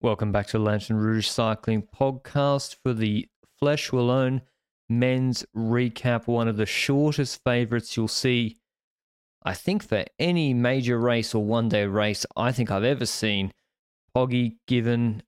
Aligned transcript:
Welcome 0.00 0.30
back 0.30 0.46
to 0.48 0.60
Lanterne 0.60 0.96
Rouge 0.96 1.26
Cycling 1.26 1.82
Podcast 1.82 2.76
for 2.84 2.94
the 2.94 3.26
Flèche 3.60 3.90
Wallonne 3.90 4.42
men's 4.88 5.44
recap. 5.56 6.28
One 6.28 6.46
of 6.46 6.56
the 6.56 6.66
shortest 6.66 7.42
favourites 7.42 7.96
you'll 7.96 8.06
see, 8.06 8.58
I 9.42 9.54
think, 9.54 9.82
for 9.82 10.04
any 10.20 10.54
major 10.54 11.00
race 11.00 11.34
or 11.34 11.44
one 11.44 11.68
day 11.68 11.84
race 11.84 12.24
I 12.36 12.52
think 12.52 12.70
I've 12.70 12.84
ever 12.84 13.06
seen. 13.06 13.50
Poggy 14.14 14.58
given 14.68 15.24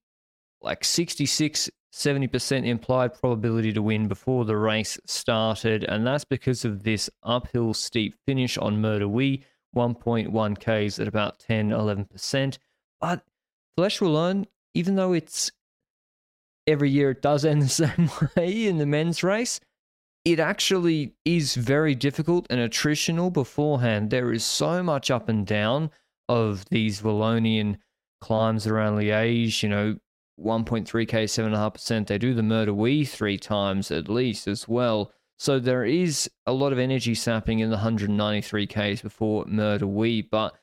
like 0.62 0.84
66, 0.84 1.68
70% 1.92 2.64
implied 2.64 3.14
probability 3.14 3.72
to 3.72 3.82
win 3.82 4.06
before 4.06 4.44
the 4.44 4.56
race 4.56 4.96
started, 5.04 5.82
and 5.82 6.06
that's 6.06 6.24
because 6.24 6.64
of 6.64 6.84
this 6.84 7.10
uphill 7.24 7.74
steep 7.74 8.14
finish 8.24 8.56
on 8.56 8.80
Murder 8.80 9.08
1.1 9.08 10.56
Ks 10.60 11.00
at 11.00 11.08
about 11.08 11.40
10, 11.40 11.70
11%. 11.70 12.58
But 13.00 13.24
Flèche 13.76 14.00
Wallonne, 14.00 14.46
even 14.74 14.96
though 14.96 15.12
it's 15.12 15.50
every 16.66 16.90
year 16.90 17.10
it 17.10 17.22
does 17.22 17.44
end 17.44 17.62
the 17.62 17.68
same 17.68 18.10
way 18.36 18.66
in 18.66 18.78
the 18.78 18.86
men's 18.86 19.22
race, 19.22 19.60
it 20.24 20.38
actually 20.38 21.14
is 21.24 21.54
very 21.54 21.94
difficult 21.94 22.46
and 22.50 22.60
attritional 22.60 23.32
beforehand. 23.32 24.10
There 24.10 24.32
is 24.32 24.44
so 24.44 24.82
much 24.82 25.10
up 25.10 25.28
and 25.28 25.46
down 25.46 25.90
of 26.28 26.64
these 26.66 27.00
Wallonian 27.00 27.78
climbs 28.20 28.66
around 28.66 28.98
Liège, 28.98 29.62
you 29.62 29.68
know, 29.68 29.96
1.3k, 30.38 31.08
7.5%. 31.08 32.06
They 32.06 32.18
do 32.18 32.34
the 32.34 32.42
Mur 32.42 32.66
de 32.66 32.72
Huy 32.72 33.04
three 33.04 33.38
times 33.38 33.90
at 33.90 34.08
least 34.08 34.46
as 34.46 34.68
well. 34.68 35.12
So 35.38 35.58
there 35.58 35.84
is 35.84 36.30
a 36.46 36.52
lot 36.52 36.72
of 36.72 36.78
energy 36.78 37.14
sapping 37.14 37.60
in 37.60 37.70
the 37.70 37.78
193Ks 37.78 39.02
before 39.02 39.46
Mur 39.46 39.78
de 39.78 39.86
Huy, 39.86 40.22
but 40.22 40.54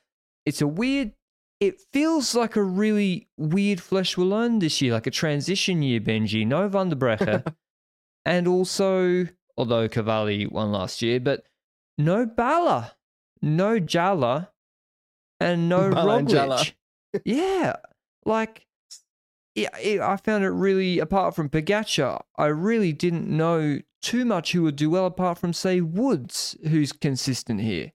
it's 0.46 0.62
a 0.62 0.68
weird 0.68 1.12
it 1.60 1.80
feels 1.92 2.34
like 2.34 2.56
a 2.56 2.62
really 2.62 3.28
weird 3.36 3.78
Flèche 3.78 4.16
Wallonne 4.16 4.60
this 4.60 4.80
year, 4.80 4.92
like 4.92 5.06
a 5.06 5.10
transition 5.10 5.82
year, 5.82 6.00
Benji. 6.00 6.46
No 6.46 6.68
Van 6.68 6.88
der 6.88 6.96
Breggen. 6.96 7.54
and 8.24 8.46
also, 8.46 9.26
although 9.56 9.88
Cavalli 9.88 10.46
won 10.46 10.70
last 10.70 11.02
year, 11.02 11.18
but 11.18 11.44
no 11.96 12.26
Bala, 12.26 12.92
no 13.42 13.80
Jala, 13.80 14.50
and 15.40 15.68
no 15.68 15.90
Bala 15.90 16.22
Roglic. 16.22 16.74
yeah, 17.24 17.74
like, 18.24 18.66
yeah, 19.56 19.76
it, 19.78 20.00
I 20.00 20.16
found 20.16 20.44
it 20.44 20.50
really, 20.50 21.00
apart 21.00 21.34
from 21.34 21.48
Pogacar, 21.48 22.20
I 22.36 22.46
really 22.46 22.92
didn't 22.92 23.28
know 23.28 23.80
too 24.00 24.24
much 24.24 24.52
who 24.52 24.62
would 24.62 24.76
do 24.76 24.90
well 24.90 25.06
apart 25.06 25.38
from, 25.38 25.52
say, 25.52 25.80
Woods, 25.80 26.56
who's 26.68 26.92
consistent 26.92 27.60
here. 27.60 27.92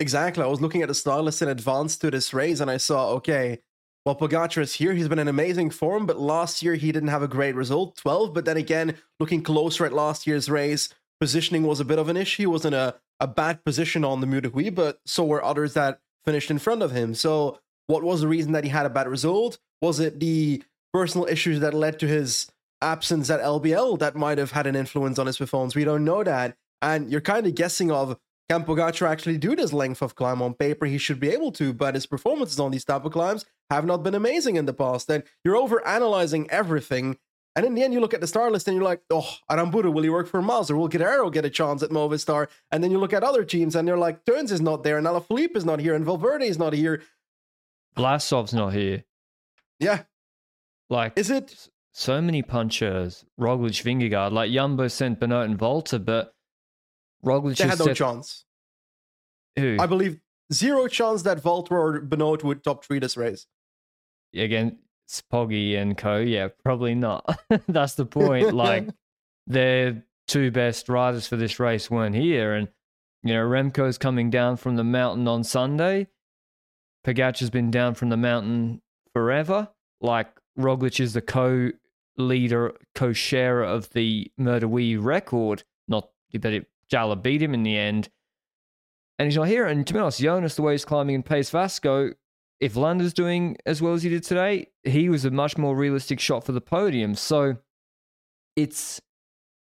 Exactly. 0.00 0.44
I 0.44 0.46
was 0.46 0.60
looking 0.60 0.82
at 0.82 0.88
the 0.88 0.94
start 0.94 1.24
list 1.24 1.42
in 1.42 1.48
advance 1.48 1.96
to 1.96 2.10
this 2.10 2.32
race, 2.32 2.60
and 2.60 2.70
I 2.70 2.76
saw, 2.76 3.10
okay, 3.14 3.60
well, 4.04 4.14
Pogacar 4.14 4.62
is 4.62 4.74
here. 4.74 4.94
He's 4.94 5.08
been 5.08 5.18
in 5.18 5.28
amazing 5.28 5.70
form, 5.70 6.06
but 6.06 6.20
last 6.20 6.62
year 6.62 6.76
he 6.76 6.92
didn't 6.92 7.08
have 7.08 7.22
a 7.22 7.28
great 7.28 7.54
result, 7.54 7.96
12. 7.96 8.32
But 8.32 8.44
then 8.44 8.56
again, 8.56 8.94
looking 9.18 9.42
closer 9.42 9.84
at 9.84 9.92
last 9.92 10.26
year's 10.26 10.48
race, 10.48 10.88
positioning 11.20 11.64
was 11.64 11.80
a 11.80 11.84
bit 11.84 11.98
of 11.98 12.08
an 12.08 12.16
issue. 12.16 12.44
He 12.44 12.46
was 12.46 12.64
in 12.64 12.74
a, 12.74 12.94
a 13.18 13.26
bad 13.26 13.64
position 13.64 14.04
on 14.04 14.20
the 14.20 14.26
Huy, 14.26 14.70
but 14.70 15.00
so 15.04 15.24
were 15.24 15.44
others 15.44 15.74
that 15.74 16.00
finished 16.24 16.50
in 16.50 16.58
front 16.58 16.82
of 16.82 16.92
him. 16.92 17.14
So, 17.14 17.58
what 17.88 18.02
was 18.02 18.20
the 18.20 18.28
reason 18.28 18.52
that 18.52 18.64
he 18.64 18.70
had 18.70 18.86
a 18.86 18.90
bad 18.90 19.08
result? 19.08 19.58
Was 19.82 19.98
it 19.98 20.20
the 20.20 20.62
personal 20.92 21.26
issues 21.26 21.60
that 21.60 21.74
led 21.74 21.98
to 21.98 22.06
his 22.06 22.50
absence 22.80 23.30
at 23.30 23.40
LBL 23.40 23.98
that 23.98 24.14
might 24.14 24.38
have 24.38 24.52
had 24.52 24.66
an 24.66 24.76
influence 24.76 25.18
on 25.18 25.26
his 25.26 25.38
performance? 25.38 25.74
We 25.74 25.84
don't 25.84 26.04
know 26.04 26.22
that. 26.22 26.56
And 26.80 27.10
you're 27.10 27.20
kind 27.20 27.46
of 27.46 27.54
guessing 27.54 27.90
of 27.90 28.18
can 28.48 28.64
Pogacar 28.64 29.08
actually 29.08 29.36
do 29.36 29.54
this 29.54 29.72
length 29.72 30.00
of 30.00 30.14
climb 30.14 30.40
on 30.40 30.54
paper? 30.54 30.86
He 30.86 30.98
should 30.98 31.20
be 31.20 31.28
able 31.28 31.52
to, 31.52 31.72
but 31.72 31.94
his 31.94 32.06
performances 32.06 32.58
on 32.58 32.70
these 32.70 32.84
type 32.84 33.04
of 33.04 33.12
climbs 33.12 33.44
have 33.70 33.84
not 33.84 34.02
been 34.02 34.14
amazing 34.14 34.56
in 34.56 34.66
the 34.66 34.72
past. 34.72 35.10
And 35.10 35.22
you're 35.44 35.56
over 35.56 35.86
analyzing 35.86 36.50
everything. 36.50 37.18
And 37.54 37.66
in 37.66 37.74
the 37.74 37.82
end, 37.82 37.92
you 37.92 38.00
look 38.00 38.14
at 38.14 38.20
the 38.20 38.26
star 38.26 38.50
list 38.50 38.68
and 38.68 38.76
you're 38.76 38.84
like, 38.84 39.02
oh, 39.10 39.28
Aramburu, 39.50 39.92
will 39.92 40.02
he 40.02 40.10
work 40.10 40.28
for 40.28 40.40
Mazda? 40.40 40.76
Will 40.76 40.88
Guerreiro 40.88 41.32
get 41.32 41.44
a 41.44 41.50
chance 41.50 41.82
at 41.82 41.90
Movistar? 41.90 42.48
And 42.70 42.82
then 42.82 42.90
you 42.90 42.98
look 42.98 43.12
at 43.12 43.24
other 43.24 43.44
teams 43.44 43.74
and 43.74 43.86
they're 43.86 43.98
like, 43.98 44.24
Teuns 44.24 44.52
is 44.52 44.60
not 44.60 44.82
there, 44.82 44.96
and 44.96 45.06
Alaphilippe 45.06 45.56
is 45.56 45.64
not 45.64 45.80
here, 45.80 45.94
and 45.94 46.04
Valverde 46.04 46.46
is 46.46 46.58
not 46.58 46.72
here. 46.72 47.02
Vlasov's 47.96 48.54
not 48.54 48.72
here. 48.72 49.04
Yeah. 49.80 50.04
Like, 50.88 51.14
is 51.16 51.30
it 51.30 51.68
so 51.92 52.20
many 52.22 52.42
punchers? 52.42 53.24
Roglic, 53.38 53.82
Vingegaard, 53.82 54.32
like 54.32 54.52
Jumbo 54.52 54.88
sent 54.88 55.18
Benoot 55.20 55.50
and 55.50 55.58
Valter, 55.58 56.02
but 56.02 56.32
Roglic 57.24 57.56
they 57.56 57.66
had 57.66 57.78
no 57.78 57.86
set... 57.86 57.96
chance. 57.96 58.44
Who? 59.58 59.76
I 59.78 59.86
believe 59.86 60.20
zero 60.52 60.88
chance 60.88 61.22
that 61.22 61.42
Valter 61.42 61.72
or 61.72 62.00
Benoot 62.00 62.44
would 62.44 62.62
top 62.62 62.84
three 62.84 62.98
this 62.98 63.16
race. 63.16 63.46
Again, 64.34 64.78
Spoggy 65.08 65.76
and 65.76 65.96
Co. 65.96 66.18
Yeah, 66.18 66.48
probably 66.64 66.94
not. 66.94 67.38
That's 67.68 67.94
the 67.94 68.06
point. 68.06 68.52
Like 68.54 68.88
their 69.46 70.04
two 70.26 70.50
best 70.50 70.88
riders 70.88 71.26
for 71.26 71.36
this 71.36 71.58
race 71.58 71.90
weren't 71.90 72.14
here, 72.14 72.54
and 72.54 72.68
you 73.22 73.34
know 73.34 73.44
Remco's 73.44 73.98
coming 73.98 74.30
down 74.30 74.56
from 74.56 74.76
the 74.76 74.84
mountain 74.84 75.26
on 75.26 75.44
Sunday. 75.44 76.08
Pogacar's 77.04 77.50
been 77.50 77.70
down 77.70 77.94
from 77.94 78.10
the 78.10 78.16
mountain 78.16 78.82
forever. 79.12 79.68
Like 80.00 80.28
Roglic 80.58 81.00
is 81.00 81.14
the 81.14 81.22
co-leader, 81.22 82.74
co-sharer 82.94 83.64
of 83.64 83.90
the 83.90 84.30
Mur 84.36 84.60
de 84.60 84.66
Huy 84.66 84.96
record. 84.96 85.64
Not, 85.86 86.10
but 86.32 86.52
it 86.52 86.66
Jala 86.90 87.16
beat 87.16 87.42
him 87.42 87.54
in 87.54 87.62
the 87.62 87.76
end. 87.76 88.08
And 89.18 89.26
he's 89.26 89.36
not 89.36 89.48
here. 89.48 89.66
And 89.66 89.86
to 89.86 89.92
be 89.92 89.98
honest, 89.98 90.20
Jonas, 90.20 90.54
the 90.54 90.62
way 90.62 90.72
he's 90.72 90.84
climbing 90.84 91.16
in 91.16 91.22
País 91.22 91.50
Vasco, 91.50 92.12
if 92.60 92.74
Landa's 92.74 93.12
doing 93.12 93.56
as 93.66 93.82
well 93.82 93.94
as 93.94 94.02
he 94.02 94.08
did 94.08 94.22
today, 94.22 94.68
he 94.84 95.08
was 95.08 95.24
a 95.24 95.30
much 95.30 95.58
more 95.58 95.76
realistic 95.76 96.20
shot 96.20 96.44
for 96.44 96.52
the 96.52 96.60
podium. 96.60 97.14
So 97.14 97.56
it's, 98.56 99.00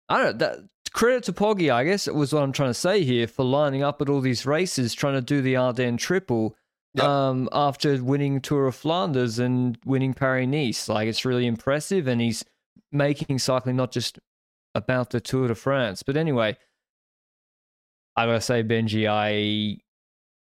I 0.09 0.17
don't 0.17 0.25
know, 0.25 0.45
that, 0.45 0.59
credit 0.93 1.23
to 1.23 1.33
Poggy, 1.33 1.69
I 1.69 1.83
guess, 1.83 2.07
it 2.07 2.15
was 2.15 2.33
what 2.33 2.43
I'm 2.43 2.51
trying 2.51 2.71
to 2.71 2.73
say 2.73 3.03
here 3.03 3.27
for 3.27 3.45
lining 3.45 3.83
up 3.83 4.01
at 4.01 4.09
all 4.09 4.21
these 4.21 4.45
races, 4.45 4.93
trying 4.93 5.15
to 5.15 5.21
do 5.21 5.41
the 5.41 5.55
Ardennes 5.55 6.01
triple. 6.01 6.55
Yep. 6.95 7.05
Um, 7.05 7.49
after 7.51 8.03
winning 8.03 8.41
Tour 8.41 8.65
of 8.65 8.75
Flanders 8.75 9.37
and 9.37 9.77
winning 9.85 10.15
Paris 10.15 10.47
Nice, 10.47 10.89
like 10.89 11.07
it's 11.07 11.25
really 11.25 11.45
impressive, 11.45 12.07
and 12.07 12.19
he's 12.19 12.43
making 12.91 13.37
cycling 13.37 13.75
not 13.75 13.91
just 13.91 14.17
about 14.73 15.11
the 15.11 15.19
Tour 15.19 15.49
de 15.49 15.55
France. 15.55 16.01
But 16.01 16.17
anyway, 16.17 16.57
I 18.17 18.25
gotta 18.25 18.41
say, 18.41 18.63
Benji, 18.63 19.07
I 19.07 19.79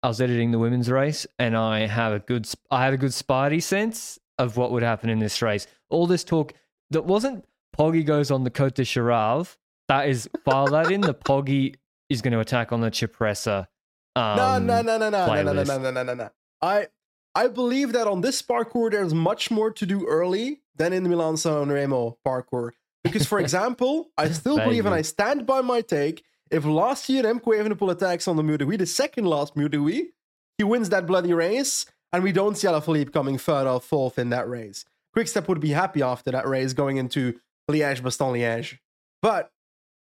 I 0.02 0.08
was 0.08 0.20
editing 0.20 0.50
the 0.50 0.58
women's 0.58 0.90
race, 0.90 1.26
and 1.38 1.56
I 1.56 1.86
have 1.86 2.12
a 2.12 2.18
good 2.18 2.46
I 2.70 2.84
had 2.84 2.92
a 2.92 2.98
good 2.98 3.12
Spidey 3.12 3.62
sense 3.62 4.18
of 4.38 4.56
what 4.56 4.70
would 4.72 4.82
happen 4.82 5.08
in 5.08 5.18
this 5.18 5.40
race. 5.40 5.66
All 5.88 6.06
this 6.06 6.22
talk 6.22 6.52
that 6.90 7.06
wasn't 7.06 7.46
Poggy 7.76 8.04
goes 8.04 8.30
on 8.30 8.44
the 8.44 8.50
Côte 8.50 8.74
de 8.74 8.82
Cherave. 8.82 9.56
That 9.88 10.08
is 10.08 10.28
file 10.44 10.68
that 10.68 10.90
in. 10.90 11.00
The 11.00 11.14
Poggy 11.14 11.76
is 12.10 12.20
going 12.20 12.32
to 12.32 12.40
attack 12.40 12.72
on 12.72 12.82
the 12.82 12.90
Cipressa. 12.90 13.66
Um, 14.14 14.36
no, 14.36 14.58
no, 14.58 14.82
no, 14.82 14.98
no, 14.98 15.10
no, 15.10 15.18
playlist. 15.26 15.44
no, 15.44 15.52
no, 15.52 15.62
no, 15.62 15.78
no, 15.78 15.90
no, 15.90 16.02
no, 16.02 16.14
no. 16.14 16.30
I 16.60 16.86
I 17.34 17.48
believe 17.48 17.92
that 17.92 18.06
on 18.06 18.20
this 18.20 18.42
parcours, 18.42 18.92
there's 18.92 19.14
much 19.14 19.50
more 19.50 19.70
to 19.70 19.86
do 19.86 20.06
early 20.06 20.60
than 20.76 20.92
in 20.92 21.02
the 21.02 21.08
Milan 21.08 21.38
San 21.38 21.70
Remo 21.70 22.18
parcours. 22.24 22.74
Because, 23.02 23.26
for 23.26 23.40
example, 23.46 24.10
I 24.18 24.28
still 24.28 24.58
believe, 24.58 24.84
and 24.84 24.94
I 24.94 25.02
stand 25.02 25.46
by 25.46 25.62
my 25.62 25.80
take 25.80 26.22
if 26.52 26.66
last 26.66 27.08
year 27.08 27.22
Remco 27.22 27.40
Evenepoel 27.46 27.92
attacks 27.92 28.28
on 28.28 28.36
the 28.36 28.42
Mur 28.42 28.58
de 28.58 28.66
Huy, 28.66 28.76
the 28.76 28.86
second 28.86 29.24
last 29.24 29.56
Mur 29.56 29.68
de 29.68 29.78
Huy, 29.78 30.12
he 30.58 30.64
wins 30.64 30.90
that 30.90 31.06
bloody 31.06 31.32
race, 31.32 31.86
and 32.12 32.22
we 32.22 32.30
don't 32.30 32.56
see 32.56 32.68
Alaphilippe 32.68 33.12
coming 33.12 33.38
third 33.38 33.66
or 33.66 33.80
fourth 33.80 34.18
in 34.18 34.28
that 34.30 34.48
race. 34.48 34.84
Quickstep 35.14 35.48
would 35.48 35.60
be 35.60 35.70
happy 35.70 36.02
after 36.02 36.30
that 36.30 36.46
race 36.46 36.74
going 36.74 36.98
into 36.98 37.40
Liège, 37.70 38.02
Bastogne 38.02 38.34
Liège. 38.34 38.78
But 39.22 39.50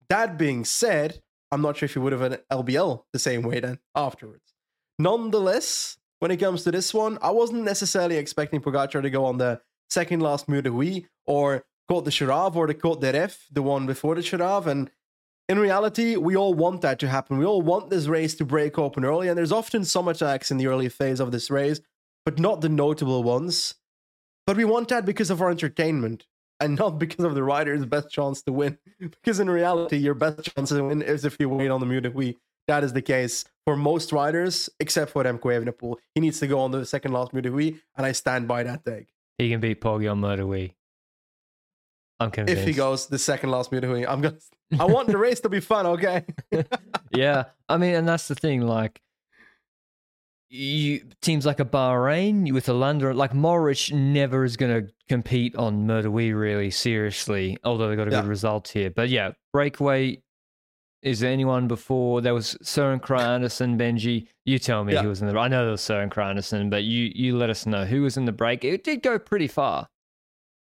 that 0.10 0.38
being 0.38 0.64
said, 0.64 1.22
I'm 1.52 1.62
not 1.62 1.78
sure 1.78 1.86
if 1.88 1.94
he 1.94 2.00
would 2.00 2.14
have 2.14 2.22
an 2.22 2.38
LBL 2.52 3.04
the 3.14 3.20
same 3.20 3.42
way 3.42 3.60
then 3.60 3.80
afterwards. 3.96 4.54
Nonetheless, 5.00 5.98
when 6.20 6.30
it 6.30 6.38
comes 6.38 6.64
to 6.64 6.72
this 6.72 6.94
one, 6.94 7.18
I 7.22 7.32
wasn't 7.32 7.64
necessarily 7.64 8.18
expecting 8.18 8.62
Pogacar 8.62 9.02
to 9.02 9.10
go 9.10 9.26
on 9.26 9.40
the 9.40 9.62
second 9.90 10.22
last 10.22 10.48
Mur 10.48 10.62
de 10.62 11.06
or 11.26 11.66
Côte 11.90 12.04
de 12.04 12.12
Cherave 12.12 12.56
or 12.56 12.68
the 12.68 12.76
Côte 12.76 13.02
de 13.02 13.12
Ref, 13.12 13.48
the 13.52 13.62
one 13.64 13.88
before 13.88 14.16
the 14.16 14.22
Cherave, 14.22 14.68
and 14.68 14.92
in 15.50 15.60
reality, 15.60 16.18
we 16.18 16.36
all 16.36 16.54
want 16.54 16.82
that 16.82 17.00
to 17.00 17.08
happen. 17.08 17.38
We 17.38 17.46
all 17.46 17.62
want 17.62 17.90
this 17.90 18.08
race 18.08 18.36
to 18.36 18.46
break 18.46 18.78
open 18.78 19.06
early, 19.06 19.30
and 19.30 19.38
there's 19.38 19.52
often 19.52 19.86
some 19.86 20.08
attacks 20.08 20.52
in 20.52 20.58
the 20.58 20.68
early 20.68 20.90
phase 20.90 21.20
of 21.20 21.32
this 21.32 21.50
race, 21.50 21.80
but 22.26 22.40
not 22.40 22.62
the 22.62 22.70
notable 22.70 23.24
ones. 23.24 23.76
But 24.46 24.58
we 24.58 24.66
want 24.66 24.90
that 24.90 25.06
because 25.06 25.30
of 25.30 25.42
our 25.42 25.50
entertainment 25.50 26.26
and 26.60 26.78
not 26.78 27.00
because 27.00 27.24
of 27.24 27.36
the 27.36 27.44
rider's 27.44 27.86
best 27.86 28.10
chance 28.10 28.42
to 28.44 28.52
win. 28.52 28.78
Because 29.00 29.40
in 29.40 29.50
reality, 29.50 29.98
your 29.98 30.16
best 30.16 30.56
chance 30.56 30.70
to 30.70 30.84
win 30.84 31.02
is 31.02 31.24
if 31.24 31.38
you 31.40 31.50
wait 31.50 31.70
on 31.70 31.80
the 31.80 32.02
de 32.02 32.10
Huy. 32.10 32.36
That 32.68 32.84
is 32.84 32.92
the 32.92 33.02
case 33.02 33.46
for 33.66 33.78
most 33.78 34.12
riders, 34.12 34.70
except 34.80 35.12
for 35.12 35.24
Remco 35.24 35.40
Evenepoel. 35.40 35.96
He 36.14 36.20
needs 36.20 36.40
to 36.42 36.48
go 36.48 36.60
on 36.60 36.72
the 36.72 36.86
second 36.86 37.14
last 37.14 37.34
de 37.34 37.50
Huy, 37.50 37.80
and 37.96 38.06
I 38.06 38.12
stand 38.12 38.48
by 38.48 38.64
that 38.64 38.84
take. 38.84 39.08
He 39.38 39.50
can 39.50 39.62
beat 39.62 39.80
Poggy 39.80 40.12
on 40.12 40.20
de 40.20 40.44
Huy. 40.44 40.74
I'm 42.20 42.32
convinced. 42.32 42.62
If 42.62 42.68
he 42.68 42.74
goes 42.74 43.08
the 43.08 43.20
second 43.20 43.52
last 43.52 43.72
de 43.72 43.88
Huy, 43.88 44.06
I'm 44.06 44.20
gonna 44.20 44.38
I 44.80 44.86
want 44.86 45.08
the 45.08 45.18
race 45.18 45.40
to 45.42 45.50
be 45.50 45.60
fun, 45.60 45.86
okay? 45.86 46.26
yeah. 47.12 47.46
I 47.70 47.78
mean, 47.78 47.96
and 47.96 48.08
that's 48.08 48.28
the 48.28 48.36
thing, 48.36 48.62
like 48.62 49.02
you 50.50 51.02
teams 51.22 51.46
like 51.46 51.60
a 51.60 51.66
Bahrain 51.66 52.54
with 52.54 52.70
a 52.70 52.74
Landa, 52.74 53.14
like 53.14 53.34
Mohoric 53.34 53.94
never 53.94 54.44
is 54.44 54.56
going 54.56 54.86
to 54.86 54.92
compete 55.10 55.56
on 55.56 55.86
Mur 55.86 56.04
de 56.04 56.10
Huy 56.10 56.32
really 56.32 56.72
seriously, 56.72 57.58
although 57.64 57.90
they 57.90 57.96
got 57.96 58.08
a 58.08 58.12
yeah. 58.12 58.22
good 58.22 58.30
result 58.30 58.68
here. 58.70 58.90
But 58.90 59.10
yeah, 59.10 59.32
breakaway. 59.54 60.22
Is 61.04 61.20
there 61.20 61.32
anyone 61.32 61.68
before 61.68 62.22
there 62.22 62.34
was 62.34 62.58
Søren 62.64 63.00
Kragh 63.00 63.22
Andersen, 63.22 63.78
Benji? 63.78 64.28
You 64.46 64.58
tell 64.58 64.84
me 64.84 64.94
yeah. 64.94 65.04
who 65.04 65.10
was 65.10 65.22
in 65.22 65.28
the. 65.28 65.38
I 65.38 65.48
know 65.48 65.62
there 65.62 65.72
was 65.72 65.82
Søren 65.82 66.10
Kragh 66.12 66.32
Andersen, 66.32 66.70
but 66.70 66.84
you 66.84 67.12
you 67.14 67.38
let 67.38 67.50
us 67.50 67.66
know 67.66 67.86
who 67.86 68.02
was 68.02 68.18
in 68.18 68.26
the 68.26 68.32
break. 68.32 68.66
It 68.66 68.84
did 68.84 69.04
go 69.04 69.20
pretty 69.20 69.48
far. 69.48 69.88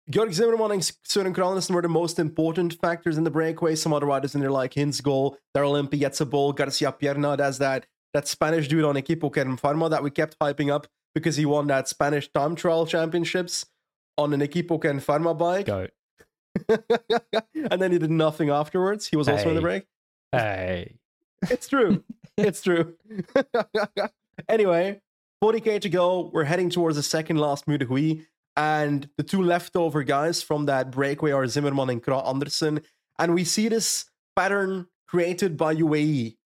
Georg 0.09 0.33
Zimmermann 0.33 0.71
and 0.71 0.83
Søren 0.83 1.35
Kragh 1.35 1.49
Andersen 1.49 1.75
were 1.75 1.83
the 1.83 1.89
most 1.89 2.19
important 2.19 2.75
factors 2.81 3.19
in 3.19 3.25
the 3.25 3.31
breakaway. 3.31 3.75
Some 3.75 3.93
other 3.93 4.07
riders 4.07 4.35
in 4.35 4.41
there 4.41 4.53
like 4.53 4.75
Hinzgol, 4.75 5.35
Daryl 5.57 5.79
Impey 5.79 5.99
gets 5.99 6.21
a 6.21 6.27
ball, 6.27 6.53
Garcia 6.53 6.93
Pierna 6.93 7.37
does 7.37 7.59
that 7.59 7.87
that 8.15 8.29
Spanish 8.29 8.69
dude 8.69 8.85
on 8.85 8.95
Equipo 8.95 9.33
Kern 9.33 9.57
Pharma 9.57 9.91
that 9.91 10.03
we 10.03 10.11
kept 10.11 10.39
hyping 10.39 10.73
up 10.73 10.87
because 11.15 11.37
he 11.37 11.45
won 11.45 11.67
that 11.67 11.89
Spanish 11.89 12.33
time 12.33 12.55
trial 12.55 12.87
championships 12.87 13.67
on 14.17 14.33
an 14.33 14.41
Equipo 14.41 14.81
Kern 14.81 15.01
Pharma 15.01 15.37
bike. 15.37 15.69
And 17.71 17.83
then 17.83 17.93
he 17.93 17.99
did 17.99 18.11
nothing 18.11 18.49
afterwards. 18.49 19.07
He 19.07 19.17
was 19.17 19.29
also 19.29 19.45
hey. 19.45 19.51
in 19.51 19.57
the 19.57 19.61
break. 19.61 19.85
Hey. 20.33 20.97
It's 21.51 21.69
true. 21.69 22.03
it's 22.39 22.63
true. 22.63 22.97
anyway, 24.49 25.03
40k 25.45 25.81
to 25.83 25.89
go. 25.91 26.31
We're 26.33 26.45
heading 26.45 26.71
towards 26.71 26.97
the 26.97 27.03
second 27.03 27.37
last 27.37 27.67
Huy. 27.67 28.27
And 28.57 29.09
the 29.19 29.23
two 29.23 29.43
leftover 29.43 30.03
guys 30.03 30.43
from 30.43 30.67
that 30.67 30.91
breakaway 30.91 31.33
are 31.33 31.47
Zimmermann 31.47 31.91
and 31.91 32.03
Kragh 32.03 32.27
Andersen. 32.27 32.81
And 33.19 33.35
we 33.35 33.45
see 33.45 33.69
this 33.69 34.07
pattern 34.35 34.87
created 35.07 35.57
by 35.57 35.75
UAE 35.75 36.37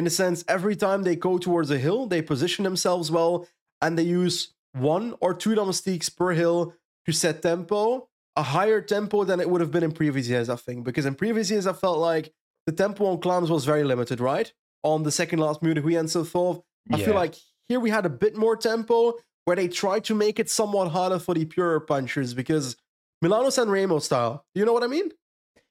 in 0.00 0.06
a 0.06 0.10
sense, 0.10 0.42
every 0.48 0.76
time 0.76 1.02
they 1.02 1.14
go 1.14 1.36
towards 1.36 1.70
a 1.70 1.76
hill, 1.76 2.06
they 2.06 2.22
position 2.22 2.64
themselves 2.64 3.10
well 3.10 3.46
and 3.82 3.98
they 3.98 4.02
use 4.02 4.54
one 4.72 5.14
or 5.20 5.34
two 5.34 5.54
domestiques 5.54 6.08
per 6.08 6.32
hill 6.32 6.72
to 7.04 7.12
set 7.12 7.42
tempo, 7.42 8.08
a 8.34 8.42
higher 8.42 8.80
tempo 8.80 9.24
than 9.24 9.40
it 9.40 9.50
would 9.50 9.60
have 9.60 9.70
been 9.70 9.82
in 9.82 9.92
previous 9.92 10.26
years, 10.26 10.48
I 10.48 10.56
think. 10.56 10.84
Because 10.84 11.04
in 11.04 11.14
previous 11.16 11.50
years, 11.50 11.66
I 11.66 11.74
felt 11.74 11.98
like 11.98 12.32
the 12.64 12.72
tempo 12.72 13.04
on 13.04 13.20
climbs 13.20 13.50
was 13.50 13.66
very 13.66 13.84
limited, 13.84 14.20
right? 14.20 14.50
On 14.84 15.02
the 15.02 15.12
second 15.12 15.38
last 15.38 15.60
de 15.60 15.82
Huy 15.82 15.96
and 15.96 16.08
so 16.08 16.24
forth. 16.24 16.60
I 16.90 16.96
yeah. 16.96 17.04
feel 17.04 17.14
like 17.14 17.34
here 17.68 17.78
we 17.78 17.90
had 17.90 18.06
a 18.06 18.10
bit 18.10 18.36
more 18.36 18.56
tempo 18.56 19.14
where 19.50 19.56
they 19.56 19.66
tried 19.66 20.04
to 20.04 20.14
make 20.14 20.38
it 20.38 20.48
somewhat 20.48 20.92
harder 20.92 21.18
for 21.18 21.34
the 21.34 21.44
pure 21.44 21.80
punchers 21.80 22.34
because 22.34 22.76
Milano 23.20 23.50
San 23.50 23.68
Remo 23.68 23.98
style. 23.98 24.44
You 24.54 24.64
know 24.64 24.72
what 24.72 24.84
I 24.84 24.86
mean? 24.86 25.10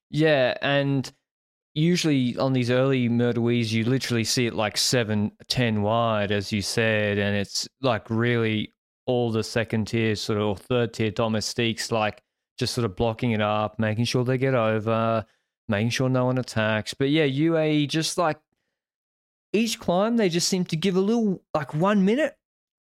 Yeah, 0.10 0.58
and 0.62 1.10
usually 1.76 2.36
on 2.36 2.52
these 2.52 2.72
early 2.72 3.08
de 3.08 3.42
you 3.42 3.86
literally 3.86 4.26
see 4.26 4.48
it 4.48 4.54
like 4.54 4.76
seven, 4.76 5.32
ten 5.48 5.82
wide, 5.82 6.30
as 6.34 6.52
you 6.52 6.62
said, 6.62 7.20
and 7.20 7.38
it's 7.38 7.70
like 7.80 8.10
really 8.10 8.74
all 9.06 9.32
the 9.32 9.46
second 9.46 9.88
tier 9.88 10.14
sort 10.14 10.40
of 10.40 10.46
or 10.46 10.58
third 10.58 10.92
tier 10.92 11.12
domestiques 11.12 11.90
like 11.90 12.22
just 12.58 12.74
sort 12.74 12.84
of 12.84 12.98
blocking 12.98 13.32
it 13.32 13.40
up, 13.40 13.80
making 13.80 14.04
sure 14.04 14.26
they 14.26 14.38
get 14.38 14.56
over, 14.56 15.26
making 15.70 15.92
sure 15.92 16.10
no 16.10 16.26
one 16.26 16.38
attacks. 16.38 16.94
But 16.94 17.12
yeah, 17.12 17.28
UAE 17.28 17.88
just 17.88 18.18
like 18.18 18.40
each 19.54 19.80
climb 19.80 20.18
they 20.18 20.28
just 20.28 20.50
seem 20.50 20.66
to 20.66 20.76
give 20.76 20.98
a 20.98 21.00
little 21.00 21.42
like 21.54 21.74
one 21.74 22.04
minute, 22.04 22.36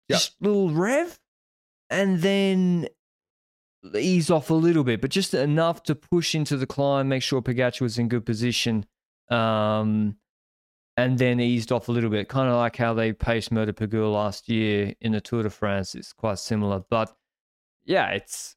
yep. 0.09 0.19
just 0.19 0.37
little 0.41 0.71
rev, 0.71 1.19
and 1.91 2.21
then 2.21 2.89
ease 3.95 4.31
off 4.31 4.51
a 4.51 4.55
little 4.55 4.85
bit, 4.85 5.01
but 5.01 5.11
just 5.11 5.35
enough 5.35 5.83
to 5.85 5.95
push 5.95 6.35
into 6.35 6.57
the 6.57 6.67
climb, 6.67 7.09
make 7.09 7.23
sure 7.23 7.43
Pogacar 7.43 7.81
was 7.81 7.99
in 7.99 8.09
good 8.09 8.27
position, 8.27 8.87
um, 9.31 10.17
and 10.97 11.19
then 11.19 11.41
eased 11.41 11.73
off 11.73 11.89
a 11.89 11.93
little 11.93 12.11
bit. 12.11 12.29
Kind 12.29 12.49
of 12.49 12.57
like 12.57 12.77
how 12.77 12.95
they 12.95 13.13
paced 13.13 13.53
Mur 13.53 13.67
de 13.67 14.09
last 14.09 14.49
year 14.49 14.95
in 15.01 15.13
the 15.13 15.21
Tour 15.21 15.43
de 15.43 15.51
France. 15.51 15.95
It's 15.95 16.13
quite 16.13 16.39
similar, 16.39 16.83
but 16.91 17.15
yeah, 17.85 18.11
it's 18.11 18.57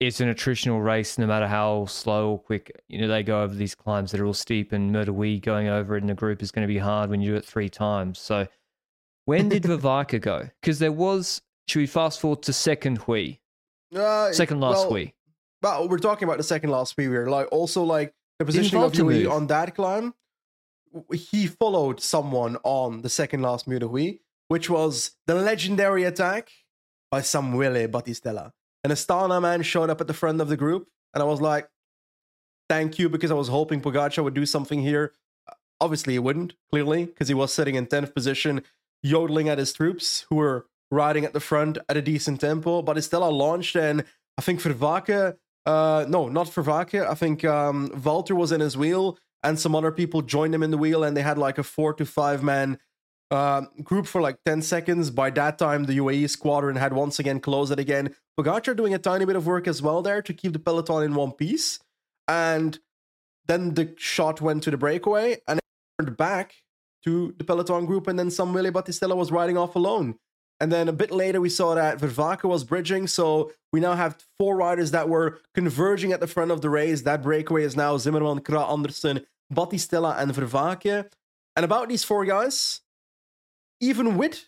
it's 0.00 0.20
an 0.20 0.28
attritional 0.28 0.84
race. 0.84 1.18
No 1.18 1.26
matter 1.26 1.46
how 1.46 1.86
slow 1.86 2.32
or 2.32 2.38
quick, 2.38 2.82
you 2.88 3.00
know, 3.00 3.08
they 3.08 3.22
go 3.22 3.42
over 3.42 3.54
these 3.54 3.74
climbs 3.74 4.10
that 4.10 4.20
are 4.20 4.26
all 4.26 4.34
steep, 4.34 4.72
and 4.72 4.92
Mur 4.92 5.04
de 5.04 5.12
Huy 5.12 5.40
going 5.40 5.68
over 5.68 5.96
it 5.96 6.02
in 6.02 6.10
a 6.10 6.14
group 6.14 6.42
is 6.42 6.50
going 6.50 6.66
to 6.66 6.72
be 6.72 6.78
hard 6.78 7.10
when 7.10 7.20
you 7.20 7.32
do 7.32 7.36
it 7.36 7.44
three 7.44 7.68
times. 7.68 8.18
So, 8.18 8.46
when 9.24 9.48
did 9.48 9.62
Vervaeke 9.64 10.20
go? 10.20 10.48
Because 10.60 10.78
there 10.78 10.92
was. 10.92 11.42
Should 11.66 11.78
we 11.78 11.86
fast 11.86 12.20
forward 12.20 12.42
to 12.42 12.52
second 12.52 12.98
Huy? 12.98 13.40
Uh, 13.94 14.32
second 14.32 14.60
last 14.60 14.86
Huy. 14.88 15.14
well. 15.62 15.88
We're 15.88 15.98
talking 15.98 16.28
about 16.28 16.36
the 16.36 16.44
second 16.44 16.70
last 16.70 16.94
Huy. 16.96 17.08
We're 17.08 17.30
like 17.30 17.48
also 17.50 17.82
like 17.82 18.12
the 18.38 18.44
positioning 18.44 18.82
of 18.82 18.94
Hui 18.94 19.26
on 19.26 19.46
that 19.46 19.74
climb. 19.74 20.14
He 21.12 21.46
followed 21.46 22.00
someone 22.00 22.56
on 22.64 23.02
the 23.02 23.08
second 23.08 23.42
last 23.42 23.66
Muur 23.66 23.80
de 23.80 23.88
Huy, 23.88 24.20
which 24.48 24.68
was 24.70 25.12
the 25.26 25.34
legendary 25.34 26.04
attack 26.04 26.50
by 27.10 27.20
Samuele 27.20 27.88
Battistella. 27.88 28.52
And 28.84 28.90
An 28.92 28.96
Astana 28.96 29.40
man 29.40 29.62
showed 29.62 29.90
up 29.90 30.00
at 30.00 30.06
the 30.06 30.14
front 30.14 30.40
of 30.40 30.48
the 30.48 30.56
group, 30.56 30.88
and 31.14 31.22
I 31.22 31.26
was 31.26 31.40
like, 31.40 31.68
"Thank 32.68 32.98
you," 32.98 33.08
because 33.08 33.30
I 33.30 33.34
was 33.34 33.48
hoping 33.48 33.80
Pogacar 33.80 34.22
would 34.22 34.34
do 34.34 34.44
something 34.46 34.82
here. 34.82 35.12
Obviously, 35.80 36.12
he 36.12 36.18
wouldn't. 36.18 36.54
Clearly, 36.70 37.06
because 37.06 37.28
he 37.28 37.34
was 37.34 37.52
sitting 37.52 37.74
in 37.74 37.86
tenth 37.86 38.14
position, 38.14 38.62
yodeling 39.04 39.48
at 39.48 39.58
his 39.58 39.72
troops, 39.72 40.26
who 40.28 40.36
were 40.36 40.66
riding 40.90 41.24
at 41.24 41.32
the 41.32 41.40
front 41.40 41.78
at 41.88 41.96
a 41.96 42.02
decent 42.02 42.40
tempo. 42.40 42.82
Battistella 42.82 43.30
launched, 43.30 43.76
and 43.76 44.04
I 44.38 44.42
think 44.42 44.60
Vervaeke, 44.60 45.36
uh, 45.66 46.06
no, 46.08 46.28
not 46.28 46.46
Vervaeke. 46.48 47.06
I 47.06 47.14
think 47.14 47.44
um, 47.44 47.90
Valter 47.90 48.34
was 48.34 48.50
in 48.50 48.60
his 48.60 48.76
wheel, 48.76 49.18
and 49.42 49.60
some 49.60 49.76
other 49.76 49.92
people 49.92 50.22
joined 50.22 50.54
him 50.54 50.62
in 50.62 50.70
the 50.70 50.78
wheel, 50.78 51.04
and 51.04 51.16
they 51.16 51.22
had 51.22 51.38
like 51.38 51.58
a 51.58 51.62
four 51.62 51.92
to 51.94 52.06
five 52.06 52.42
man 52.42 52.78
uh, 53.30 53.62
group 53.82 54.06
for 54.06 54.20
like 54.20 54.38
10 54.46 54.62
seconds. 54.62 55.10
By 55.10 55.30
that 55.30 55.58
time, 55.58 55.84
the 55.84 55.98
UAE 55.98 56.30
squadron 56.30 56.76
had 56.76 56.92
once 56.92 57.18
again 57.18 57.40
closed 57.40 57.72
it 57.72 57.78
again. 57.78 58.14
Pogacar 58.38 58.76
doing 58.76 58.94
a 58.94 58.98
tiny 58.98 59.24
bit 59.24 59.36
of 59.36 59.46
work 59.46 59.68
as 59.68 59.82
well 59.82 60.02
there 60.02 60.22
to 60.22 60.32
keep 60.32 60.52
the 60.52 60.58
peloton 60.58 61.02
in 61.02 61.14
one 61.14 61.32
piece. 61.32 61.78
And 62.26 62.78
then 63.46 63.74
the 63.74 63.94
shot 63.96 64.40
went 64.40 64.62
to 64.64 64.70
the 64.70 64.76
breakaway 64.76 65.38
and 65.46 65.58
it 65.58 65.64
turned 65.98 66.16
back 66.16 66.54
to 67.04 67.34
the 67.38 67.44
peloton 67.44 67.86
group. 67.86 68.06
And 68.06 68.18
then 68.18 68.30
some. 68.30 68.54
Samuele 68.54 68.72
Battistella 68.72 69.16
was 69.16 69.32
riding 69.32 69.56
off 69.56 69.76
alone. 69.76 70.16
And 70.60 70.70
then 70.70 70.88
a 70.88 70.92
bit 70.92 71.10
later, 71.10 71.40
we 71.40 71.48
saw 71.48 71.74
that 71.74 71.98
Vervaeke 71.98 72.44
was 72.44 72.64
bridging. 72.64 73.06
So 73.06 73.52
we 73.72 73.80
now 73.80 73.94
have 73.94 74.24
four 74.38 74.56
riders 74.56 74.92
that 74.92 75.08
were 75.08 75.40
converging 75.54 76.12
at 76.12 76.20
the 76.20 76.26
front 76.26 76.50
of 76.50 76.60
the 76.60 76.70
race. 76.70 77.02
That 77.02 77.22
breakaway 77.22 77.64
is 77.64 77.76
now 77.76 77.96
Zimmermann, 77.98 78.40
Kragh 78.40 78.70
Andersen, 78.70 79.26
Battistella, 79.52 80.18
and 80.18 80.32
Vervaeke. 80.32 81.10
And 81.56 81.64
about 81.64 81.88
these 81.88 82.04
four 82.04 82.24
guys, 82.24 82.80
even 83.80 84.16
with 84.16 84.44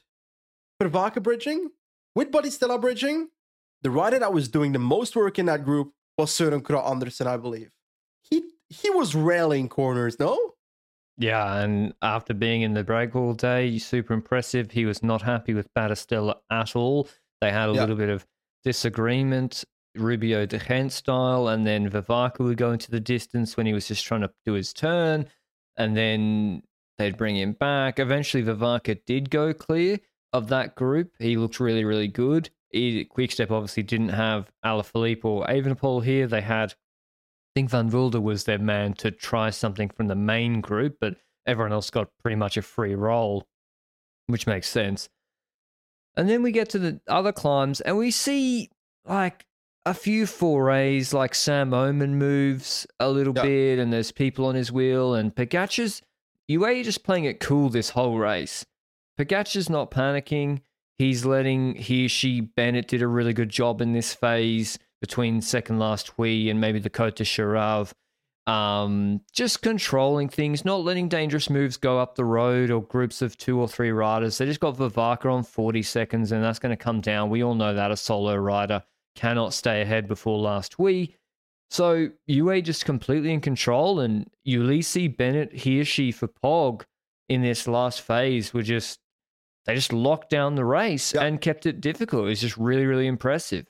Vervaeke 0.80 1.22
bridging, 1.22 1.70
with 2.14 2.30
Battistella 2.30 2.80
bridging, 2.80 3.28
the 3.82 3.90
rider 3.90 4.18
that 4.18 4.32
was 4.32 4.48
doing 4.48 4.72
the 4.72 4.78
most 4.78 5.16
work 5.16 5.38
in 5.38 5.46
that 5.46 5.64
group 5.64 5.92
was 6.16 6.30
Søren 6.30 6.62
Kragh 6.62 6.88
Andersen, 6.88 7.26
I 7.26 7.36
believe. 7.36 7.70
He 8.22 8.42
he 8.68 8.90
was 8.90 9.14
railing 9.14 9.68
corners, 9.68 10.18
no? 10.18 10.54
Yeah, 11.18 11.60
and 11.60 11.94
after 12.02 12.34
being 12.34 12.62
in 12.62 12.74
the 12.74 12.84
break 12.84 13.16
all 13.16 13.32
day, 13.32 13.78
super 13.78 14.12
impressive. 14.12 14.70
He 14.70 14.84
was 14.84 15.02
not 15.02 15.22
happy 15.22 15.54
with 15.54 15.72
Battistella 15.74 16.36
at 16.50 16.76
all. 16.76 17.08
They 17.40 17.50
had 17.50 17.70
a 17.70 17.72
yeah. 17.72 17.80
little 17.80 17.96
bit 17.96 18.10
of 18.10 18.26
disagreement, 18.64 19.64
Rubio 19.96 20.44
de 20.44 20.58
Gent 20.58 20.92
style, 20.92 21.48
and 21.48 21.66
then 21.66 21.88
Vervaeke 21.90 22.38
would 22.40 22.58
go 22.58 22.72
into 22.72 22.90
the 22.90 23.00
distance 23.00 23.56
when 23.56 23.66
he 23.66 23.72
was 23.72 23.88
just 23.88 24.04
trying 24.04 24.22
to 24.22 24.30
do 24.44 24.52
his 24.52 24.72
turn, 24.72 25.26
and 25.78 25.96
then 25.96 26.62
they'd 26.98 27.16
bring 27.16 27.36
him 27.36 27.52
back. 27.52 27.98
Eventually, 27.98 28.42
Vervaeke 28.42 29.04
did 29.06 29.30
go 29.30 29.54
clear 29.54 29.98
of 30.32 30.48
that 30.48 30.74
group. 30.74 31.12
He 31.18 31.36
looked 31.36 31.60
really, 31.60 31.84
really 31.84 32.08
good. 32.08 32.50
He, 32.70 33.04
Quickstep 33.06 33.50
obviously 33.50 33.84
didn't 33.84 34.10
have 34.10 34.50
Alaphilippe 34.64 35.24
or 35.24 35.46
Evenepoel 35.46 36.04
here. 36.04 36.26
They 36.26 36.42
had 36.42 36.74
think 37.56 37.70
Van 37.70 37.88
Wilder 37.88 38.20
was 38.20 38.44
their 38.44 38.58
man 38.58 38.92
to 38.92 39.10
try 39.10 39.48
something 39.48 39.88
from 39.88 40.08
the 40.08 40.14
main 40.14 40.60
group, 40.60 40.98
but 41.00 41.16
everyone 41.46 41.72
else 41.72 41.88
got 41.88 42.10
pretty 42.22 42.36
much 42.36 42.58
a 42.58 42.62
free 42.62 42.94
roll, 42.94 43.46
which 44.26 44.46
makes 44.46 44.68
sense. 44.68 45.08
And 46.18 46.28
then 46.28 46.42
we 46.42 46.52
get 46.52 46.68
to 46.70 46.78
the 46.78 47.00
other 47.08 47.32
climbs 47.32 47.80
and 47.80 47.96
we 47.96 48.10
see 48.10 48.68
like 49.06 49.46
a 49.86 49.94
few 49.94 50.26
forays, 50.26 51.14
like 51.14 51.34
Sam 51.34 51.72
Oomen 51.72 52.18
moves 52.18 52.86
a 53.00 53.08
little 53.08 53.32
yeah. 53.34 53.42
bit, 53.42 53.78
and 53.78 53.90
there's 53.90 54.12
people 54.12 54.44
on 54.44 54.54
his 54.54 54.70
wheel, 54.70 55.14
and 55.14 55.34
Pogacar's 55.34 56.02
UAE 56.50 56.84
just 56.84 57.04
playing 57.04 57.24
it 57.24 57.40
cool 57.40 57.70
this 57.70 57.90
whole 57.90 58.18
race. 58.18 58.66
Pogacar's 59.16 59.70
not 59.70 59.90
panicking. 59.90 60.60
He's 60.98 61.24
letting 61.24 61.76
Hirschi, 61.76 62.54
Bennett 62.54 62.88
did 62.88 63.00
a 63.00 63.06
really 63.06 63.32
good 63.32 63.48
job 63.48 63.80
in 63.80 63.92
this 63.92 64.12
phase 64.12 64.78
between 65.00 65.40
second 65.40 65.78
last 65.78 66.08
Huy 66.16 66.50
and 66.50 66.60
maybe 66.60 66.78
the 66.78 66.90
Côte 66.90 67.14
de. 67.14 67.92
Um, 68.46 69.22
just 69.32 69.62
controlling 69.62 70.28
things, 70.28 70.64
not 70.64 70.84
letting 70.84 71.08
dangerous 71.08 71.50
moves 71.50 71.76
go 71.76 71.98
up 71.98 72.14
the 72.14 72.24
road 72.24 72.70
or 72.70 72.80
groups 72.82 73.20
of 73.20 73.36
two 73.36 73.58
or 73.58 73.66
three 73.66 73.90
riders. 73.90 74.38
They 74.38 74.46
just 74.46 74.60
got 74.60 74.76
Vervaeke 74.76 75.26
on 75.26 75.42
40 75.42 75.82
seconds, 75.82 76.30
and 76.30 76.44
that's 76.44 76.60
going 76.60 76.70
to 76.70 76.76
come 76.82 77.00
down. 77.00 77.28
We 77.28 77.42
all 77.42 77.56
know 77.56 77.74
that 77.74 77.90
a 77.90 77.96
solo 77.96 78.36
rider 78.36 78.84
cannot 79.16 79.52
stay 79.52 79.82
ahead 79.82 80.06
before 80.06 80.38
last 80.38 80.74
Huy. 80.74 81.16
So 81.70 82.10
UA 82.26 82.62
just 82.62 82.84
completely 82.84 83.32
in 83.32 83.40
control, 83.40 83.98
and 83.98 84.30
Ulissi 84.46 85.14
Bennett, 85.14 85.52
Hirschi 85.52 86.14
for 86.14 86.28
Pog 86.28 86.82
in 87.28 87.42
this 87.42 87.66
last 87.66 88.02
phase 88.02 88.54
were 88.54 88.62
just 88.62 89.00
they 89.64 89.74
just 89.74 89.92
locked 89.92 90.30
down 90.30 90.54
the 90.54 90.64
race 90.64 91.12
Yep. 91.14 91.22
and 91.24 91.40
kept 91.40 91.66
it 91.66 91.80
difficult. 91.80 92.26
It 92.26 92.28
was 92.28 92.40
just 92.40 92.56
really, 92.56 92.86
really 92.86 93.08
impressive. 93.08 93.66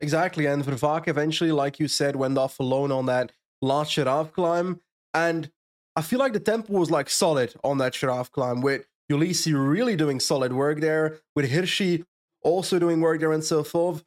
Exactly. 0.00 0.46
And 0.46 0.64
Vervaeke 0.64 1.08
eventually, 1.08 1.52
like 1.52 1.78
you 1.78 1.88
said, 1.88 2.16
went 2.16 2.38
off 2.38 2.58
alone 2.58 2.90
on 2.90 3.06
that 3.06 3.32
last 3.60 3.92
Cherave 3.92 4.32
climb. 4.32 4.80
And 5.12 5.50
I 5.96 6.02
feel 6.02 6.18
like 6.18 6.32
the 6.32 6.40
tempo 6.40 6.72
was 6.72 6.90
like 6.90 7.10
solid 7.10 7.54
on 7.62 7.78
that 7.78 7.92
Cherave 7.92 8.30
climb 8.30 8.60
with 8.60 8.86
Ulissi 9.10 9.52
really 9.54 9.96
doing 9.96 10.20
solid 10.20 10.52
work 10.52 10.80
there, 10.80 11.18
with 11.34 11.50
Hirschi 11.50 12.04
also 12.42 12.78
doing 12.78 13.00
work 13.00 13.20
there 13.20 13.32
and 13.32 13.44
so 13.44 13.62
forth. 13.62 14.04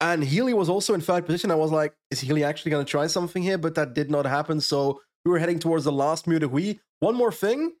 And 0.00 0.22
Healy 0.22 0.54
was 0.54 0.68
also 0.68 0.94
in 0.94 1.00
third 1.00 1.26
position. 1.26 1.50
I 1.50 1.56
was 1.56 1.72
like, 1.72 1.94
is 2.10 2.20
Healy 2.20 2.44
actually 2.44 2.70
going 2.70 2.84
to 2.84 2.90
try 2.90 3.08
something 3.08 3.42
here? 3.42 3.58
But 3.58 3.74
that 3.74 3.94
did 3.94 4.10
not 4.10 4.26
happen. 4.26 4.60
So 4.60 5.00
we 5.24 5.32
were 5.32 5.40
heading 5.40 5.58
towards 5.58 5.84
the 5.84 5.92
last 5.92 6.28
Mur 6.28 6.38
de 6.38 6.46
Huy. 6.46 6.78
One 7.00 7.16
more 7.16 7.32
thing 7.32 7.72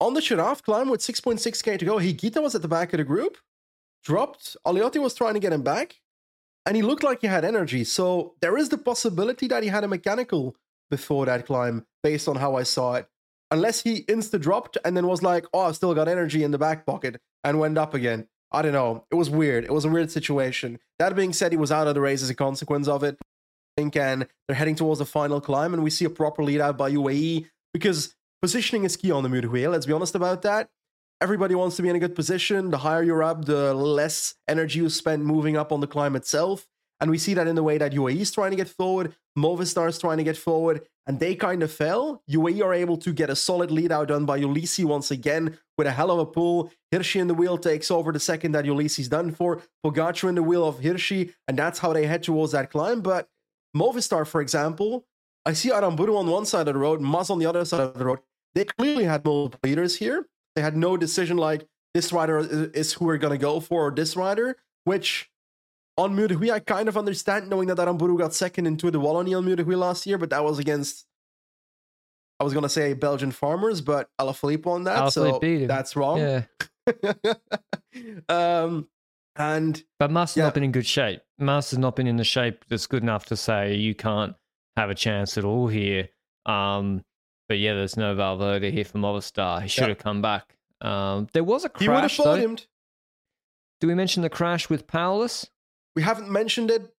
on 0.00 0.14
the 0.14 0.20
Cherave 0.20 0.62
climb 0.62 0.88
with 0.88 1.00
6.6k 1.00 1.78
to 1.78 1.84
go, 1.84 1.96
Higuita 1.96 2.40
was 2.40 2.54
at 2.54 2.62
the 2.62 2.68
back 2.68 2.92
of 2.92 2.98
the 2.98 3.04
group, 3.04 3.36
dropped. 4.04 4.56
Aleotti 4.64 5.00
was 5.00 5.14
trying 5.14 5.34
to 5.34 5.40
get 5.40 5.52
him 5.52 5.62
back 5.62 5.96
and 6.66 6.76
he 6.76 6.82
looked 6.82 7.02
like 7.02 7.20
he 7.20 7.26
had 7.26 7.44
energy. 7.44 7.84
So 7.84 8.34
there 8.40 8.56
is 8.56 8.68
the 8.68 8.78
possibility 8.78 9.48
that 9.48 9.62
he 9.62 9.68
had 9.68 9.84
a 9.84 9.88
mechanical 9.88 10.56
before 10.90 11.26
that 11.26 11.46
climb, 11.46 11.86
based 12.02 12.28
on 12.28 12.36
how 12.36 12.56
I 12.56 12.64
saw 12.64 12.94
it. 12.94 13.08
Unless 13.50 13.82
he 13.82 14.02
insta 14.04 14.40
dropped 14.40 14.78
and 14.84 14.96
then 14.96 15.06
was 15.06 15.22
like, 15.22 15.46
"Oh, 15.52 15.60
I've 15.60 15.76
still 15.76 15.94
got 15.94 16.08
energy 16.08 16.42
in 16.44 16.50
the 16.50 16.58
back 16.58 16.86
pocket," 16.86 17.20
and 17.44 17.58
went 17.58 17.78
up 17.78 17.94
again. 17.94 18.28
I 18.52 18.62
don't 18.62 18.72
know. 18.72 19.06
It 19.10 19.14
was 19.14 19.30
weird. 19.30 19.64
It 19.64 19.72
was 19.72 19.84
a 19.84 19.88
weird 19.88 20.10
situation. 20.10 20.80
That 20.98 21.14
being 21.14 21.32
said, 21.32 21.52
he 21.52 21.58
was 21.58 21.70
out 21.70 21.86
of 21.86 21.94
the 21.94 22.00
race 22.00 22.22
as 22.22 22.30
a 22.30 22.34
consequence 22.34 22.88
of 22.88 23.04
it. 23.04 23.16
And 23.76 23.92
they're 23.94 24.56
heading 24.56 24.74
towards 24.74 24.98
the 24.98 25.06
final 25.06 25.40
climb, 25.40 25.72
and 25.72 25.82
we 25.82 25.90
see 25.90 26.04
a 26.04 26.10
proper 26.10 26.42
lead 26.42 26.60
out 26.60 26.76
by 26.76 26.90
UAE 26.90 27.46
because 27.72 28.14
positioning 28.42 28.84
is 28.84 28.96
key 28.96 29.10
on 29.10 29.22
the 29.22 29.28
Huy. 29.30 29.66
Let's 29.68 29.86
be 29.86 29.92
honest 29.92 30.14
about 30.14 30.42
that. 30.42 30.68
Everybody 31.22 31.54
wants 31.54 31.76
to 31.76 31.82
be 31.82 31.90
in 31.90 31.96
a 31.96 31.98
good 31.98 32.14
position. 32.14 32.70
The 32.70 32.78
higher 32.78 33.02
you're 33.02 33.22
up, 33.22 33.44
the 33.44 33.74
less 33.74 34.36
energy 34.48 34.78
you 34.78 34.88
spend 34.88 35.26
moving 35.26 35.54
up 35.54 35.70
on 35.70 35.80
the 35.80 35.86
climb 35.86 36.16
itself. 36.16 36.66
And 36.98 37.10
we 37.10 37.18
see 37.18 37.34
that 37.34 37.46
in 37.46 37.56
the 37.56 37.62
way 37.62 37.76
that 37.76 37.92
UAE 37.92 38.20
is 38.20 38.30
trying 38.30 38.52
to 38.52 38.56
get 38.56 38.68
forward, 38.68 39.14
Movistar 39.36 39.88
is 39.88 39.98
trying 39.98 40.16
to 40.16 40.24
get 40.24 40.38
forward, 40.38 40.82
and 41.06 41.20
they 41.20 41.34
kind 41.34 41.62
of 41.62 41.70
fell. 41.70 42.22
UAE 42.30 42.62
are 42.62 42.72
able 42.72 42.96
to 42.98 43.12
get 43.12 43.28
a 43.28 43.36
solid 43.36 43.70
lead 43.70 43.92
out 43.92 44.08
done 44.08 44.24
by 44.24 44.40
Ulissi 44.40 44.84
once 44.84 45.10
again 45.10 45.58
with 45.76 45.86
a 45.86 45.92
hell 45.92 46.10
of 46.10 46.18
a 46.18 46.26
pull. 46.26 46.72
Hirschi 46.90 47.20
in 47.20 47.26
the 47.26 47.34
wheel 47.34 47.58
takes 47.58 47.90
over 47.90 48.12
the 48.12 48.20
second 48.20 48.52
that 48.52 48.64
Ulissi's 48.64 49.08
done 49.08 49.30
for. 49.30 49.60
Pogacar 49.84 50.28
in 50.28 50.36
the 50.36 50.42
wheel 50.42 50.66
of 50.66 50.80
Hirschi, 50.80 51.34
and 51.46 51.58
that's 51.58 51.80
how 51.80 51.92
they 51.92 52.06
head 52.06 52.22
towards 52.22 52.52
that 52.52 52.70
climb. 52.70 53.02
But 53.02 53.28
Movistar, 53.76 54.26
for 54.26 54.40
example, 54.40 55.04
I 55.44 55.52
see 55.52 55.70
Aramburu 55.70 56.16
on 56.18 56.30
one 56.30 56.46
side 56.46 56.68
of 56.68 56.74
the 56.74 56.80
road, 56.80 57.02
Mas 57.02 57.28
on 57.28 57.38
the 57.38 57.46
other 57.46 57.66
side 57.66 57.80
of 57.80 57.98
the 57.98 58.06
road. 58.06 58.20
They 58.54 58.64
clearly 58.64 59.04
had 59.04 59.22
multiple 59.24 59.60
leaders 59.68 59.96
here. 59.96 60.26
They 60.60 60.64
had 60.64 60.76
no 60.76 60.98
decision 60.98 61.38
like 61.38 61.66
this 61.94 62.12
rider 62.12 62.38
is 62.74 62.92
who 62.92 63.06
we're 63.06 63.16
to 63.16 63.38
go 63.38 63.60
for 63.60 63.86
or 63.86 63.90
this 63.90 64.14
rider, 64.14 64.58
which 64.84 65.30
on 65.96 66.14
de 66.14 66.52
I 66.52 66.58
kind 66.58 66.86
of 66.86 66.98
understand 66.98 67.48
knowing 67.48 67.68
that 67.68 67.78
Aramburu 67.78 68.18
got 68.18 68.34
second 68.34 68.66
into 68.66 68.90
the 68.90 69.00
Wallonie 69.00 69.34
on 69.34 69.44
Huy 69.44 69.74
last 69.74 70.06
year, 70.06 70.18
but 70.18 70.28
that 70.28 70.44
was 70.44 70.58
against, 70.58 71.06
I 72.38 72.44
was 72.44 72.52
going 72.52 72.64
to 72.64 72.68
say 72.68 72.92
Belgian 72.92 73.30
farmers, 73.30 73.80
but 73.80 74.10
Alaphilippe 74.20 74.66
won 74.66 74.84
that. 74.84 74.98
Alaphilippe 75.04 75.62
so 75.62 75.66
that's 75.66 75.96
wrong. 75.96 76.18
Yeah. 76.18 76.42
um, 78.28 78.86
and 79.36 79.82
But 79.98 80.10
Mas 80.10 80.32
has 80.32 80.36
Yeah. 80.36 80.44
not 80.44 80.54
been 80.54 80.64
in 80.64 80.72
good 80.72 80.86
shape. 80.86 81.22
Mas 81.38 81.70
has 81.70 81.78
not 81.78 81.96
been 81.96 82.06
in 82.06 82.18
the 82.18 82.24
shape 82.24 82.66
that's 82.68 82.86
good 82.86 83.02
enough 83.02 83.24
to 83.26 83.36
say 83.36 83.76
you 83.76 83.94
can't 83.94 84.34
have 84.76 84.90
a 84.90 84.94
chance 84.94 85.38
at 85.38 85.44
all 85.46 85.68
here. 85.68 86.10
Um, 86.44 87.02
but 87.50 87.58
yeah, 87.58 87.74
there's 87.74 87.96
no 87.96 88.14
Valverde 88.14 88.70
here 88.70 88.84
for 88.84 88.98
Movistar. 88.98 89.60
He 89.60 89.66
should 89.66 89.88
have 89.88 89.98
come 89.98 90.22
back. 90.22 90.54
Um, 90.80 91.26
there 91.32 91.42
was 91.42 91.64
a 91.64 91.68
crash. 91.68 91.82
he 91.82 91.88
would 91.88 92.02
have 92.02 92.16
though. 92.16 92.48
podiumed. 92.48 92.66
Do 93.80 93.88
we 93.88 93.94
mention 93.96 94.22
the 94.22 94.30
crash 94.30 94.70
with 94.70 94.86
Powless? 94.86 95.50
We 95.96 96.02
haven't 96.02 96.30
mentioned 96.30 96.70
it, 96.70 96.94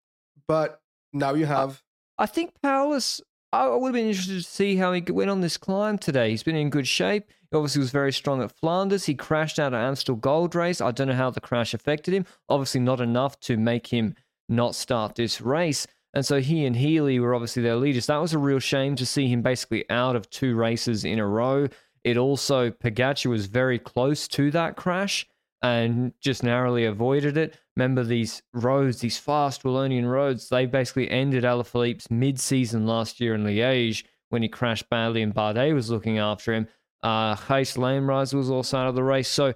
but 0.49 0.83
now 1.12 1.35
you 1.35 1.47
have. 1.47 1.85
I 2.19 2.26
think 2.26 2.54
Powless. 2.64 3.21
I 3.52 3.69
would 3.69 3.90
have 3.90 3.95
been 3.95 4.09
interested 4.09 4.38
to 4.38 4.42
see 4.42 4.75
how 4.75 4.92
he 4.92 5.02
went 5.02 5.30
on 5.30 5.40
this 5.40 5.57
climb 5.57 5.99
today. 5.99 6.30
He's 6.30 6.42
been 6.42 6.57
in 6.57 6.69
good 6.69 6.88
shape. 6.88 7.28
He 7.52 7.57
obviously 7.57 7.78
was 7.78 7.92
very 7.92 8.12
strong 8.12 8.42
at 8.42 8.50
Flanders. 8.50 9.04
He 9.04 9.14
crashed 9.14 9.61
out 9.61 9.73
at 9.73 9.80
Amstel 9.80 10.16
Gold 10.16 10.57
Race. 10.57 10.80
I 10.80 10.90
don't 10.90 11.07
know 11.07 11.14
how 11.14 11.30
the 11.30 11.40
crash 11.40 11.75
affected 11.75 12.12
him. 12.12 12.26
Obviously, 12.49 12.80
not 12.80 13.00
enough 13.00 13.38
to 13.42 13.57
make 13.57 13.87
him 13.87 14.16
not 14.49 14.75
start 14.75 15.14
this 15.14 15.40
race. 15.40 15.87
And 16.12 16.26
so 16.26 16.40
he 16.40 16.64
and 16.67 16.75
Healy 16.76 17.21
were 17.21 17.35
obviously 17.35 17.62
their 17.62 17.76
leaders. 17.76 18.07
That 18.07 18.21
was 18.21 18.33
a 18.33 18.38
real 18.38 18.59
shame 18.59 18.97
to 18.97 19.07
see 19.07 19.29
him 19.29 19.43
basically 19.43 19.88
out 19.90 20.17
of 20.17 20.29
two 20.31 20.57
races 20.57 21.05
in 21.05 21.19
a 21.19 21.26
row. 21.26 21.69
It 22.02 22.17
also, 22.17 22.71
Pogacar 22.71 23.26
was 23.26 23.47
very 23.47 23.79
close 23.79 24.26
to 24.29 24.50
that 24.50 24.76
crash 24.76 25.26
and 25.62 26.12
just 26.21 26.43
narrowly 26.43 26.85
avoided 26.85 27.37
it. 27.37 27.59
Remember 27.76 28.02
these 28.02 28.43
roads, 28.52 29.00
these 29.00 29.19
fast 29.19 29.62
Wallonian 29.62 30.11
roads, 30.11 30.49
they 30.49 30.67
basically 30.67 31.11
ended 31.11 31.45
Alaphilippe's 31.45 32.11
mid-season 32.11 32.87
last 32.87 33.21
year 33.21 33.35
in 33.35 33.45
Liège 33.45 34.05
when 34.31 34.43
he 34.43 34.49
crashed 34.49 34.88
badly 34.88 35.23
and 35.23 35.35
Bardet 35.35 35.75
was 35.75 35.90
looking 35.90 36.19
after 36.19 36.55
him. 36.55 36.67
Uh, 37.02 37.37
Hayes 37.37 37.75
Lamerise 37.75 38.35
was 38.35 38.50
also 38.50 38.79
out 38.79 38.88
of 38.88 38.95
the 38.95 39.02
race. 39.02 39.29
So 39.29 39.55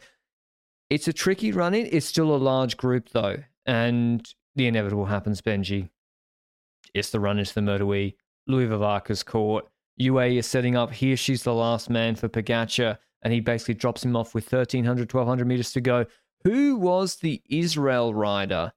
it's 0.91 1.09
a 1.09 1.13
tricky 1.13 1.53
run 1.53 1.75
in. 1.75 1.89
It's 1.91 2.07
still 2.07 2.35
a 2.35 2.37
large 2.37 2.77
group 2.77 3.09
though. 3.11 3.39
And 3.67 4.27
the 4.55 4.67
inevitable 4.67 5.07
happens, 5.07 5.41
Benji. 5.41 5.89
It's 6.95 7.11
the 7.11 7.21
run 7.21 7.39
into 7.39 7.53
the 7.53 7.63
Mur 7.63 7.79
de 7.79 7.85
Huy. 7.85 8.17
Louis 8.47 8.67
Vervaeke's 8.67 9.23
caught. 9.23 9.69
UA 9.97 10.27
is 10.27 10.47
setting 10.47 10.77
up 10.77 10.93
here. 10.93 11.17
She's 11.17 11.43
the 11.43 11.55
last 11.55 11.91
man 11.91 12.17
for 12.17 12.29
Pogacar, 12.29 12.99
and 13.23 13.33
he 13.33 13.41
basically 13.41 13.75
drops 13.75 14.05
him 14.05 14.17
off 14.17 14.35
with 14.35 14.51
1,300, 14.51 15.13
1,200 15.13 15.47
meters 15.47 15.73
to 15.73 15.81
go. 15.81 16.07
Who 16.45 16.77
was 16.77 17.17
the 17.17 17.43
Israel 17.49 18.13
rider 18.13 18.73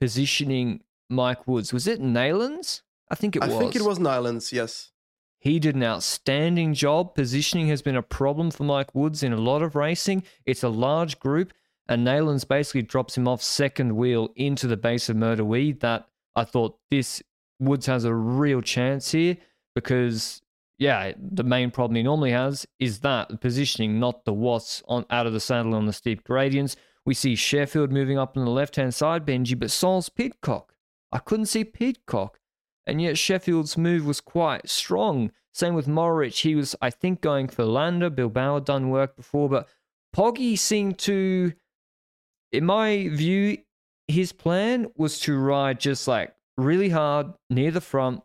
positioning 0.00 0.82
Mike 1.08 1.46
Woods? 1.46 1.72
Was 1.72 1.86
it 1.86 2.00
Neilands? 2.00 2.82
I 3.10 3.14
think 3.14 3.36
it 3.36 3.42
I 3.42 3.46
was. 3.46 3.56
I 3.56 3.58
think 3.58 3.76
it 3.76 3.82
was 3.82 3.98
Neilands, 3.98 4.52
yes. 4.52 4.92
He 5.38 5.58
did 5.60 5.76
an 5.76 5.84
outstanding 5.84 6.74
job. 6.74 7.14
Positioning 7.14 7.68
has 7.68 7.82
been 7.82 7.96
a 7.96 8.02
problem 8.02 8.50
for 8.50 8.64
Mike 8.64 8.94
Woods 8.94 9.22
in 9.22 9.32
a 9.32 9.36
lot 9.36 9.62
of 9.62 9.76
racing. 9.76 10.24
It's 10.44 10.62
a 10.62 10.68
large 10.68 11.20
group, 11.20 11.52
and 11.88 12.06
Neilands 12.06 12.48
basically 12.48 12.82
drops 12.82 13.16
him 13.16 13.28
off 13.28 13.42
second 13.42 13.94
wheel 13.94 14.30
into 14.36 14.66
the 14.66 14.76
base 14.76 15.08
of 15.08 15.16
Mur 15.16 15.36
de 15.36 15.44
Huy. 15.44 15.72
That 15.72 16.08
I 16.34 16.44
thought 16.44 16.78
this 16.90 17.22
Woods 17.58 17.86
has 17.86 18.04
a 18.04 18.14
real 18.14 18.60
chance 18.60 19.12
here 19.12 19.36
because, 19.74 20.42
yeah, 20.78 21.12
the 21.18 21.44
main 21.44 21.70
problem 21.70 21.96
he 21.96 22.02
normally 22.02 22.32
has 22.32 22.66
is 22.78 23.00
that 23.00 23.40
positioning, 23.40 23.98
not 23.98 24.24
the 24.24 24.32
what's 24.32 24.82
on 24.88 25.06
out 25.10 25.26
of 25.26 25.32
the 25.32 25.40
saddle 25.40 25.74
on 25.74 25.86
the 25.86 25.92
steep 25.92 26.24
gradients. 26.24 26.76
We 27.04 27.14
see 27.14 27.34
Sheffield 27.34 27.92
moving 27.92 28.18
up 28.18 28.36
on 28.36 28.44
the 28.44 28.50
left 28.50 28.76
hand 28.76 28.94
side, 28.94 29.24
Benji, 29.24 29.58
but 29.58 29.70
Sol's 29.70 30.08
Pidcock. 30.08 30.74
I 31.12 31.18
couldn't 31.18 31.46
see 31.46 31.64
Pidcock 31.64 32.40
and 32.86 33.02
yet 33.02 33.18
Sheffield's 33.18 33.76
move 33.76 34.06
was 34.06 34.20
quite 34.20 34.68
strong. 34.68 35.32
Same 35.52 35.74
with 35.74 35.88
Mohoric. 35.88 36.40
He 36.40 36.54
was, 36.54 36.76
I 36.80 36.90
think, 36.90 37.20
going 37.20 37.48
for 37.48 37.64
Landa. 37.64 38.10
Bilbao 38.10 38.54
had 38.54 38.64
done 38.64 38.90
work 38.90 39.16
before, 39.16 39.48
but 39.48 39.68
Poggy 40.12 40.56
seemed 40.56 40.98
to, 41.00 41.52
in 42.52 42.64
my 42.64 43.08
view, 43.08 43.58
his 44.06 44.32
plan 44.32 44.86
was 44.96 45.18
to 45.20 45.36
ride 45.36 45.80
just 45.80 46.06
like 46.06 46.34
really 46.56 46.88
hard 46.90 47.28
near 47.50 47.70
the 47.70 47.80
front 47.80 48.22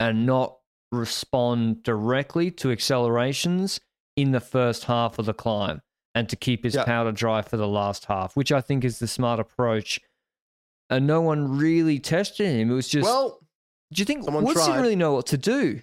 and 0.00 0.26
not 0.26 0.56
respond 0.92 1.82
directly 1.82 2.50
to 2.50 2.70
accelerations 2.70 3.80
in 4.16 4.32
the 4.32 4.40
first 4.40 4.84
half 4.84 5.18
of 5.18 5.26
the 5.26 5.34
climb 5.34 5.80
and 6.14 6.28
to 6.28 6.36
keep 6.36 6.64
his 6.64 6.74
Yeah. 6.74 6.84
powder 6.84 7.12
dry 7.12 7.42
for 7.42 7.56
the 7.56 7.66
last 7.68 8.04
half, 8.06 8.36
which 8.36 8.52
I 8.52 8.60
think 8.60 8.84
is 8.84 8.98
the 8.98 9.08
smart 9.08 9.40
approach. 9.40 10.00
And 10.90 11.06
no 11.06 11.20
one 11.20 11.56
really 11.58 11.98
tested 11.98 12.46
him. 12.46 12.70
It 12.70 12.74
was 12.74 12.88
just 12.88 13.04
well, 13.04 13.40
do 13.92 14.00
you 14.00 14.04
think 14.04 14.30
Woods 14.30 14.64
didn't 14.66 14.82
really 14.82 14.96
know 14.96 15.14
what 15.14 15.26
to 15.26 15.38
do? 15.38 15.80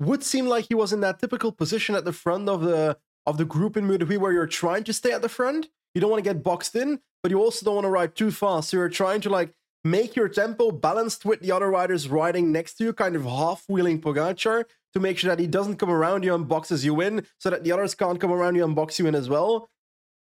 would 0.00 0.24
seem 0.24 0.46
like 0.46 0.64
he 0.68 0.74
was 0.74 0.92
in 0.92 1.00
that 1.00 1.20
typical 1.20 1.52
position 1.52 1.94
at 1.94 2.04
the 2.04 2.12
front 2.12 2.48
of 2.48 2.62
the 2.62 2.96
of 3.24 3.36
the 3.38 3.44
group 3.44 3.76
in 3.76 3.84
Mur 3.86 3.98
de 3.98 4.04
Huy 4.06 4.16
where 4.16 4.32
you're 4.32 4.48
trying 4.48 4.82
to 4.84 4.92
stay 4.92 5.12
at 5.12 5.22
the 5.22 5.28
front. 5.28 5.68
You 5.94 6.00
don't 6.00 6.10
want 6.10 6.24
to 6.24 6.28
get 6.28 6.42
boxed 6.42 6.74
in, 6.74 7.00
but 7.22 7.30
you 7.30 7.38
also 7.38 7.64
don't 7.64 7.76
want 7.76 7.84
to 7.84 7.90
ride 7.90 8.16
too 8.16 8.30
fast. 8.32 8.70
So 8.70 8.78
you're 8.78 8.88
trying 8.88 9.20
to 9.20 9.30
like 9.30 9.54
make 9.84 10.14
your 10.14 10.28
tempo 10.28 10.70
balanced 10.70 11.24
with 11.24 11.40
the 11.40 11.52
other 11.52 11.68
riders 11.68 12.08
riding 12.08 12.52
next 12.52 12.74
to 12.74 12.84
you, 12.84 12.92
kind 12.92 13.16
of 13.16 13.24
half 13.24 13.64
wheeling 13.68 14.00
Pogacar 14.00 14.64
to 14.92 15.00
make 15.00 15.18
sure 15.18 15.30
that 15.30 15.40
he 15.40 15.46
doesn't 15.46 15.76
come 15.76 15.90
around 15.90 16.22
you 16.22 16.34
and 16.34 16.46
boxes 16.48 16.84
you 16.84 17.00
in, 17.00 17.26
so 17.38 17.50
that 17.50 17.64
the 17.64 17.72
others 17.72 17.94
can't 17.94 18.20
come 18.20 18.30
around 18.30 18.54
you 18.54 18.64
and 18.64 18.76
box 18.76 18.98
you 18.98 19.06
in 19.06 19.14
as 19.14 19.28
well. 19.28 19.70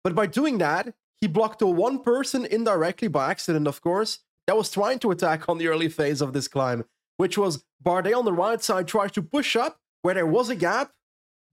But 0.05 0.15
by 0.15 0.27
doing 0.27 0.59
that, 0.59 0.95
he 1.21 1.27
blocked 1.27 1.59
the 1.59 1.67
one 1.67 1.99
person 2.03 2.47
indirectly 2.47 3.09
by 3.09 3.31
accident, 3.31 3.67
of 3.67 3.83
course, 3.83 4.21
that 4.47 4.57
was 4.57 4.71
trying 4.71 4.99
to 5.01 5.11
attack 5.11 5.49
on 5.49 5.59
the 5.59 5.69
early 5.69 5.89
phase 5.89 6.21
of 6.21 6.33
this 6.33 6.49
climb, 6.49 6.85
which 7.19 7.37
was 7.37 7.65
Bardet 7.85 8.17
on 8.17 8.25
the 8.25 8.33
right 8.33 8.63
side 8.63 8.89
tried 8.89 9.13
to 9.15 9.23
push 9.23 9.57
up 9.57 9.79
where 10.03 10.15
there 10.15 10.27
was 10.27 10.49
a 10.49 10.57
gap, 10.57 10.93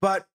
but 0.02 0.26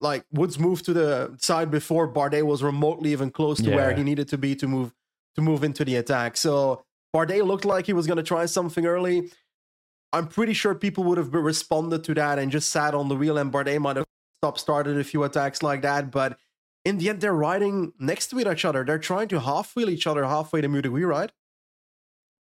like 0.00 0.24
Woods 0.32 0.58
moved 0.58 0.84
to 0.84 0.92
the 0.92 1.34
side 1.38 1.70
before 1.70 2.12
Bardet 2.12 2.44
was 2.44 2.62
remotely 2.62 3.12
even 3.12 3.30
close 3.30 3.60
to 3.62 3.70
where 3.70 3.94
he 3.94 4.02
needed 4.02 4.28
to 4.28 4.38
be 4.38 4.54
to 4.56 4.68
move 4.68 4.92
to 5.34 5.40
move 5.40 5.64
into 5.64 5.84
the 5.84 5.96
attack. 5.96 6.36
So 6.36 6.84
Bardet 7.14 7.46
looked 7.46 7.64
like 7.64 7.86
he 7.86 7.92
was 7.92 8.06
going 8.06 8.16
to 8.16 8.22
try 8.22 8.46
something 8.46 8.86
early. 8.86 9.30
I'm 10.12 10.26
pretty 10.28 10.52
sure 10.52 10.74
people 10.74 11.04
would 11.04 11.18
have 11.18 11.32
responded 11.32 12.04
to 12.04 12.14
that 12.14 12.38
and 12.38 12.50
just 12.50 12.70
sat 12.70 12.94
on 12.94 13.08
the 13.08 13.16
wheel, 13.16 13.38
and 13.38 13.52
Bardet 13.52 13.80
might 13.80 13.96
have 13.96 14.06
stop 14.40 14.58
started 14.58 14.98
a 14.98 15.04
few 15.04 15.22
attacks 15.24 15.62
like 15.62 15.82
that. 15.82 16.10
But 16.10 16.38
in 16.84 16.98
the 16.98 17.10
end, 17.10 17.20
they're 17.20 17.34
riding 17.34 17.92
next 17.98 18.28
to 18.28 18.40
each 18.40 18.64
other. 18.64 18.84
They're 18.84 18.98
trying 18.98 19.28
to 19.28 19.40
half 19.40 19.76
wheel 19.76 19.88
each 19.88 20.06
other 20.06 20.24
halfway 20.24 20.60
to 20.60 20.68
Mur 20.68 20.82
de 20.82 20.88
Huy, 20.90 21.04
right? 21.04 21.30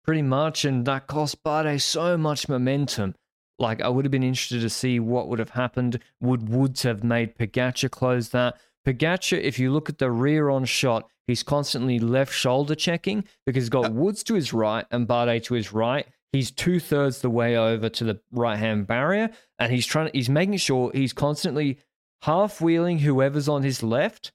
Pretty 0.04 0.24
much, 0.24 0.66
and 0.66 0.86
that 0.86 1.08
cost 1.08 1.44
Bardet 1.44 1.82
so 1.82 2.18
much 2.18 2.50
momentum. 2.50 3.16
Like, 3.60 3.82
I 3.82 3.90
would 3.90 4.06
have 4.06 4.12
been 4.12 4.24
interested 4.24 4.62
to 4.62 4.70
see 4.70 5.00
what 5.00 5.28
would 5.28 5.38
have 5.38 5.52
happened. 5.52 6.00
Would 6.20 6.50
Woods 6.50 6.82
have 6.84 7.04
made 7.04 7.38
Pogacar 7.38 7.92
close 7.92 8.30
that? 8.30 8.58
Pogacar, 8.86 9.40
if 9.40 9.60
you 9.60 9.72
look 9.72 9.90
at 9.90 9.98
the 9.98 10.12
rear 10.12 10.50
on 10.50 10.66
shot, 10.66 11.08
he's 11.28 11.44
constantly 11.44 12.00
left 12.00 12.34
shoulder 12.34 12.76
checking 12.76 13.24
because 13.46 13.64
he's 13.64 13.70
got 13.70 13.84
yep. 13.84 13.92
Woods 13.92 14.24
to 14.24 14.34
his 14.34 14.54
right 14.54 14.86
and 14.92 15.08
Bardet 15.08 15.44
to 15.44 15.54
his 15.54 15.72
right. 15.72 16.08
He's 16.32 16.50
two 16.50 16.80
thirds 16.80 17.22
the 17.22 17.30
way 17.30 17.58
over 17.58 17.90
to 17.90 18.04
the 18.04 18.22
right 18.32 18.58
hand 18.58 18.88
barrier, 18.88 19.32
and 19.60 19.72
he's 19.72 19.86
trying. 19.86 20.12
He's 20.14 20.30
making 20.30 20.58
sure 20.58 20.90
he's 20.94 21.14
constantly 21.14 21.80
half 22.22 22.62
wheeling 22.62 23.00
whoever's 23.00 23.50
on 23.50 23.64
his 23.64 23.84
left 23.84 24.32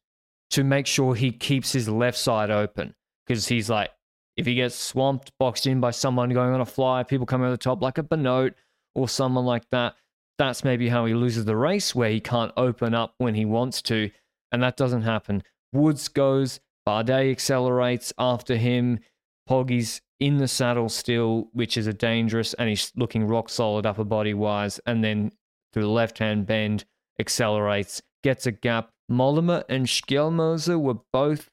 to 0.51 0.63
make 0.63 0.87
sure 0.87 1.15
he 1.15 1.33
keeps 1.33 1.73
his 1.73 1.89
left 1.89 2.19
side 2.19 2.51
open 2.51 2.95
because 3.27 3.49
he's 3.49 3.71
like, 3.71 3.91
if 4.37 4.47
he 4.47 4.55
gets 4.55 4.75
swamped, 4.77 5.33
boxed 5.39 5.67
in 5.67 5.81
by 5.81 5.91
someone 5.91 6.29
going 6.31 6.53
on 6.53 6.61
a 6.61 6.67
fly, 6.67 7.03
people 7.03 7.27
coming 7.27 7.47
over 7.47 7.53
the 7.53 7.59
top 7.59 7.83
like 7.83 7.99
a 7.99 8.03
Benoot 8.03 8.55
or 8.95 9.09
someone 9.09 9.47
like 9.47 9.65
that, 9.71 9.95
that's 10.39 10.65
maybe 10.65 10.89
how 10.89 11.07
he 11.07 11.15
loses 11.15 11.47
the 11.47 11.57
race 11.57 11.95
where 11.95 12.11
he 12.11 12.21
can't 12.21 12.53
open 12.57 12.95
up 12.95 13.15
when 13.19 13.35
he 13.35 13.45
wants 13.45 13.81
to. 13.83 14.11
And 14.57 14.63
that 14.63 14.79
doesn't 14.79 15.03
happen. 15.03 15.43
Woods 15.75 16.09
goes, 16.09 16.61
Bardet 16.89 17.31
accelerates 17.31 18.11
after 18.17 18.57
him. 18.57 19.01
Poggy's 19.47 20.01
in 20.19 20.39
the 20.39 20.49
saddle 20.49 20.89
still, 20.89 21.51
which 21.53 21.77
is 21.77 21.87
a 21.87 21.93
dangerous, 21.93 22.55
and 22.55 22.71
he's 22.71 22.91
looking 22.97 23.27
rock 23.27 23.51
solid 23.51 23.85
upper 23.85 24.03
body 24.03 24.33
wise. 24.33 24.81
And 24.87 25.05
then 25.05 25.33
through 25.75 25.83
the 25.83 25.91
left 25.91 26.21
hand 26.21 26.47
bend, 26.47 26.87
accelerates, 27.21 28.01
gets 28.25 28.47
a 28.47 28.51
gap. 28.51 28.89
Mollema 29.13 29.65
and 29.69 29.85
Skjelmose 29.85 30.81
were 30.81 31.01
both. 31.13 31.51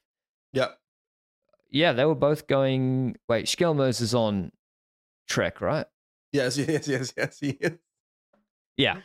Yeah. 0.54 0.68
Yeah, 1.70 1.92
they 1.92 2.06
were 2.06 2.14
both 2.14 2.46
going. 2.46 3.16
Wait, 3.28 3.44
Skjelmose 3.44 4.00
is 4.00 4.14
on 4.14 4.50
Trek, 5.28 5.60
right? 5.60 5.84
Yes, 6.32 6.56
yes, 6.56 6.88
yes, 6.88 7.12
yes, 7.14 7.38
yes. 7.42 7.72
Yeah. 8.78 9.00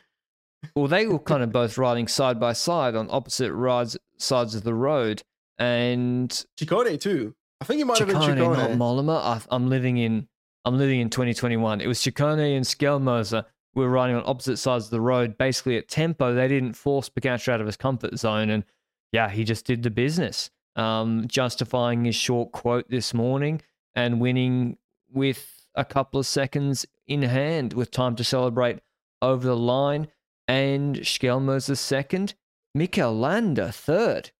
Well, 0.76 0.88
they 0.88 1.08
were 1.08 1.20
kind 1.20 1.44
of 1.44 1.52
both 1.52 1.78
riding 1.78 2.08
side 2.08 2.40
by 2.40 2.54
side 2.54 2.96
on 2.96 3.08
opposite 3.10 3.54
rides, 3.54 3.98
sides 4.18 4.56
of 4.56 4.64
the 4.64 4.74
road. 4.74 5.24
And 5.58 6.30
Ciccone 6.60 7.00
too. 7.00 7.36
I 7.62 7.66
think 7.66 7.82
it 7.82 7.86
might 7.86 7.98
Ciccone, 7.98 8.14
have 8.14 8.36
been 8.36 8.38
Ciccone. 8.38 8.58
not 8.58 8.72
Mollema. 8.72 9.46
I, 9.52 9.56
am 9.56 9.70
living 9.70 9.98
in 9.98 10.28
I'm 10.66 10.78
living 10.78 11.00
in 11.00 11.10
2021. 11.10 11.82
It 11.82 11.88
was 11.88 12.00
Ciccone 12.00 12.56
and 12.56 12.66
Skjelmose 12.66 13.44
were 13.76 13.90
riding 13.90 14.16
on 14.16 14.24
opposite 14.26 14.58
sides 14.58 14.86
of 14.86 14.92
the 14.92 15.02
road, 15.02 15.38
basically 15.38 15.78
at 15.78 15.88
tempo. 15.88 16.34
They 16.34 16.48
didn't 16.48 16.74
force 16.74 17.10
Pogacar 17.10 17.54
out 17.54 17.62
of 17.62 17.66
his 17.68 17.78
comfort 17.78 18.18
zone, 18.18 18.50
and 18.50 18.64
yeah, 19.12 19.30
he 19.30 19.44
just 19.44 19.66
did 19.66 19.84
the 19.84 19.90
business, 19.90 20.50
um, 20.76 21.26
justifying 21.28 22.06
his 22.06 22.16
short 22.16 22.52
quote 22.52 22.90
this 22.90 23.14
morning 23.14 23.62
and 23.96 24.20
winning 24.20 24.78
with 25.12 25.66
a 25.76 25.86
couple 25.86 26.20
of 26.20 26.26
seconds 26.26 26.86
in 27.08 27.24
hand 27.24 27.74
with 27.74 27.92
time 27.92 28.16
to 28.16 28.24
celebrate 28.24 28.80
over 29.22 29.46
the 29.46 29.58
line. 29.58 30.08
And 30.50 30.96
Skjelmose 30.98 31.78
second, 31.78 32.34
Mikel 32.74 33.16
Landa 33.16 33.72
third. 33.72 34.32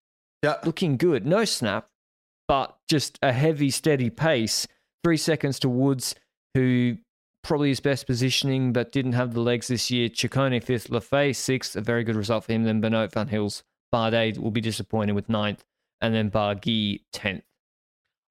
Yeah, 0.42 0.56
looking 0.66 0.98
good. 0.98 1.24
No 1.24 1.46
snap, 1.46 1.88
but 2.48 2.76
just 2.90 3.20
a 3.22 3.32
heavy, 3.32 3.70
steady 3.70 4.10
pace. 4.10 4.68
Three 5.04 5.18
seconds 5.18 5.60
to 5.60 5.70
Woods, 5.70 6.16
who 6.56 6.98
probably 7.44 7.70
his 7.70 7.80
best 7.80 8.08
positioning, 8.08 8.74
but 8.74 8.92
didn't 8.92 9.14
have 9.14 9.36
the 9.36 9.40
legs 9.40 9.68
this 9.68 9.92
year. 9.92 10.10
Ciccone 10.10 10.64
fifth, 10.64 10.90
Lafay 10.90 11.36
sixth, 11.36 11.76
a 11.76 11.82
very 11.82 12.04
good 12.04 12.16
result 12.16 12.46
for 12.46 12.54
him. 12.54 12.64
Then 12.64 12.82
Benoot 12.82 13.12
Van 13.12 13.28
Gils, 13.28 13.62
Bardet 13.94 14.40
will 14.40 14.50
be 14.50 14.62
disappointed 14.62 15.14
with 15.14 15.30
ninth, 15.30 15.64
and 16.02 16.16
then 16.16 16.32
Barguil 16.32 17.02
tenth. 17.14 17.44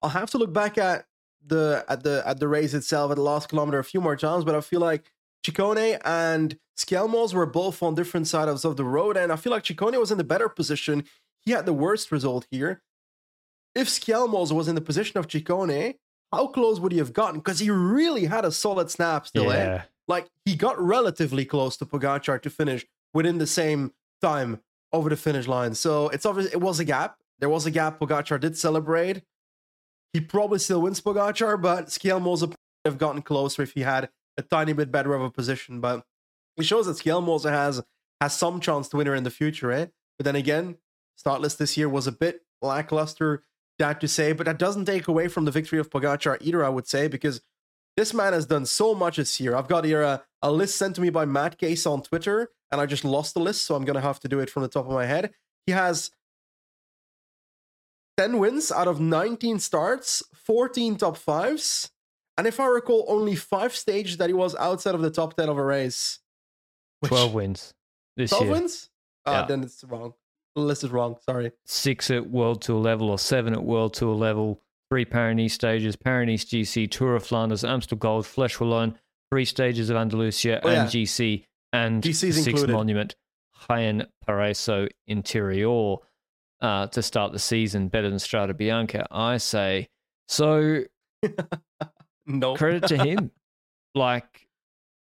I'll 0.03 0.11
have 0.11 0.31
to 0.31 0.39
look 0.39 0.53
back 0.53 0.79
at 0.79 1.07
the 1.47 1.85
at 1.89 2.03
the 2.03 2.25
at 2.27 2.41
the 2.41 2.49
race 2.49 2.75
itself 2.75 3.13
at 3.13 3.17
the 3.19 3.23
last 3.23 3.49
kilometer 3.49 3.79
a 3.79 3.85
few 3.85 4.01
more 4.01 4.17
times, 4.17 4.45
but 4.45 4.57
I 4.57 4.63
feel 4.63 4.81
like 4.81 5.13
Ciccone 5.45 6.01
and 6.05 6.59
Skjelmose 6.79 7.35
were 7.35 7.47
both 7.47 7.83
on 7.83 7.95
different 7.95 8.29
sides 8.29 8.65
of 8.65 8.77
the 8.77 8.85
road, 8.85 9.17
and 9.17 9.33
I 9.33 9.37
feel 9.37 9.53
like 9.53 9.65
Ciccone 9.65 9.99
was 9.99 10.11
in 10.11 10.19
the 10.19 10.25
better 10.25 10.49
position. 10.49 11.05
He 11.41 11.53
had 11.53 11.67
the 11.67 11.73
worst 11.73 12.13
result 12.13 12.47
here. 12.51 12.83
If 13.75 13.89
Skjelmose 13.89 14.53
was 14.53 14.69
in 14.69 14.75
the 14.75 14.81
position 14.81 15.19
of 15.19 15.29
Ciccone, 15.29 15.95
how 16.33 16.47
close 16.49 16.81
would 16.81 16.93
he 16.93 16.99
have 16.99 17.13
gotten? 17.13 17.41
Because 17.41 17.59
he 17.59 17.71
really 17.71 18.27
had 18.27 18.45
a 18.45 18.53
solid 18.53 18.91
snap 18.91 19.27
still, 19.27 19.51
eh? 19.51 19.57
yeah. 19.57 19.75
eh? 19.75 19.83
Like 20.09 20.29
he 20.45 20.57
got 20.57 20.81
relatively 20.81 21.45
close 21.45 21.77
to 21.79 21.87
Pogacar 21.87 22.41
to 22.43 22.51
finish 22.51 22.87
within 23.15 23.39
the 23.39 23.47
same 23.47 23.93
time 24.21 24.61
over 24.93 25.09
the 25.09 25.17
finish 25.17 25.47
line. 25.47 25.75
So 25.75 26.09
it's 26.09 26.27
obvious 26.27 26.53
it 26.53 26.61
was 26.61 26.81
a 26.81 26.85
gap. 26.85 27.19
There 27.39 27.49
was 27.49 27.67
a 27.67 27.71
gap. 27.71 28.01
Pogacar 28.01 28.41
did 28.41 28.57
celebrate. 28.57 29.23
He 30.13 30.21
probably 30.21 30.59
still 30.59 30.83
wins 30.83 31.01
Pogacar, 31.01 31.61
but 31.61 31.87
Skjelmose 31.87 32.41
would 32.41 32.55
have 32.85 32.99
gotten 32.99 33.23
closer 33.23 33.63
if 33.63 33.73
he 33.73 33.83
had 33.83 34.09
a 34.39 34.43
tiny 34.43 34.73
bit 34.73 34.91
better 34.91 35.13
of 35.13 35.21
a 35.21 35.31
position. 35.31 35.81
But 35.81 36.05
it 36.57 36.65
shows 36.65 36.87
that 36.87 36.97
Skjelmose 36.97 37.51
has 37.51 37.83
has 38.21 38.37
some 38.37 38.61
chance 38.61 38.89
to 38.89 38.97
win 38.97 39.07
her 39.07 39.15
in 39.15 39.25
the 39.25 39.31
future, 39.31 39.71
eh? 39.71 39.87
But 40.17 40.25
then 40.25 40.37
again, 40.37 40.79
start 41.17 41.41
list 41.41 41.59
this 41.59 41.77
year 41.77 41.89
was 41.89 42.07
a 42.07 42.13
bit 42.13 42.41
lackluster 42.63 43.45
that 43.79 44.01
to 44.01 44.09
say, 44.09 44.33
but 44.33 44.47
that 44.47 44.59
doesn't 44.59 44.85
take 44.85 45.09
away 45.09 45.29
from 45.29 45.45
the 45.45 45.51
victory 45.51 45.79
of 45.79 45.91
Pogacar 45.91 46.39
either, 46.41 46.65
I 46.65 46.69
would 46.69 46.87
say, 46.87 47.09
because 47.09 47.41
this 47.97 48.13
man 48.13 48.33
has 48.33 48.47
done 48.47 48.67
so 48.67 48.95
much 48.95 49.17
this 49.17 49.41
year. 49.41 49.57
I've 49.57 49.69
got 49.69 49.85
here 49.85 50.03
a, 50.03 50.23
a 50.43 50.53
list 50.53 50.77
sent 50.77 50.97
to 50.97 51.01
me 51.01 51.11
by 51.11 51.25
Matt 51.25 51.59
Case 51.59 51.87
on 51.87 52.03
Twitter, 52.03 52.51
and 52.71 52.81
I 52.81 52.87
just 52.87 53.05
lost 53.05 53.35
the 53.35 53.41
list, 53.41 53.67
so 53.67 53.75
I'm 53.75 53.85
to 53.85 54.01
have 54.01 54.21
to 54.21 54.29
do 54.29 54.41
it 54.41 54.51
from 54.51 54.63
the 54.63 54.69
top 54.69 54.87
of 54.87 54.93
my 54.93 55.07
head. 55.07 55.33
He 55.67 55.73
has 55.73 56.11
10 58.19 58.39
wins 58.39 58.71
out 58.73 58.89
of 58.89 59.01
19 59.01 59.59
starts, 59.59 60.23
14 60.35 60.97
top 60.97 61.17
fives, 61.17 61.91
and 62.39 62.47
if 62.47 62.59
I 62.59 62.67
recall, 62.67 63.05
only 63.09 63.37
five 63.37 63.77
stages 63.77 64.17
that 64.17 64.31
he 64.31 64.35
was 64.35 64.55
outside 64.57 64.95
of 64.95 65.03
the 65.03 65.11
top 65.11 65.35
10 65.35 65.51
of 65.51 65.59
a 65.59 65.65
race. 65.65 66.21
12 67.05 67.35
wins 67.35 67.75
this 68.17 68.31
12 68.31 68.45
year. 68.45 68.53
wins? 68.53 68.91
Uh, 69.27 69.31
yeah. 69.33 69.47
Then 69.47 69.63
it's 69.63 69.85
wrong 69.85 70.15
list 70.65 70.85
is 70.85 70.91
wrong. 70.91 71.17
Sorry. 71.29 71.53
Six 71.67 72.11
at 72.11 72.31
World 72.31 72.63
Tour 72.63 72.81
level 72.81 73.11
or 73.11 73.19
seven 73.19 73.53
at 73.53 73.63
World 73.63 73.95
Tour 73.95 74.15
level. 74.15 74.61
Three 74.91 75.05
Paris 75.05 75.53
stages: 75.53 75.97
Paris 75.97 76.45
GC, 76.45 76.91
Tour 76.91 77.17
of 77.17 77.25
Flanders, 77.25 77.65
Amstel 77.65 77.99
Gold, 77.99 78.25
Flèche 78.25 78.59
Wallonne. 78.59 78.95
Three 79.31 79.45
stages 79.45 79.91
of 79.91 79.97
Andalusia 79.97 80.61
oh, 80.63 80.69
and 80.69 80.93
yeah. 80.95 81.03
GC 81.03 81.45
and 81.73 82.03
GC's 82.03 82.37
six 82.37 82.47
included. 82.47 82.73
monument, 82.73 83.15
Jaén 83.69 84.07
Paraíso 84.27 84.89
Interior 85.07 85.97
uh, 86.63 86.87
to 86.87 87.03
start 87.03 87.33
the 87.33 87.39
season. 87.39 87.89
Better 87.89 88.09
than 88.09 88.19
Strada 88.19 88.55
Bianca, 88.55 89.07
I 89.11 89.37
say. 89.37 89.89
So, 90.29 90.85
no 92.29 92.55
credit 92.55 92.87
to 92.89 92.97
him. 92.97 93.31
like 93.95 94.47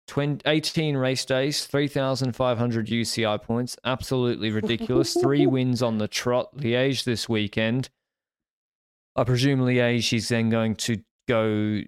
20, 0.08 0.42
18 0.46 0.96
race 0.96 1.24
days, 1.24 1.66
3,500 1.66 2.86
UCI 2.86 3.42
points. 3.42 3.76
Absolutely 3.84 4.50
ridiculous. 4.50 5.14
Three 5.14 5.46
wins 5.46 5.82
on 5.82 5.98
the 5.98 6.08
trot. 6.08 6.56
Liège 6.56 7.04
this 7.04 7.28
weekend. 7.28 7.90
I 9.14 9.24
presume 9.24 9.60
Liège 9.60 10.12
is 10.16 10.28
then 10.28 10.48
going 10.48 10.76
to 10.76 11.02
go, 11.28 11.80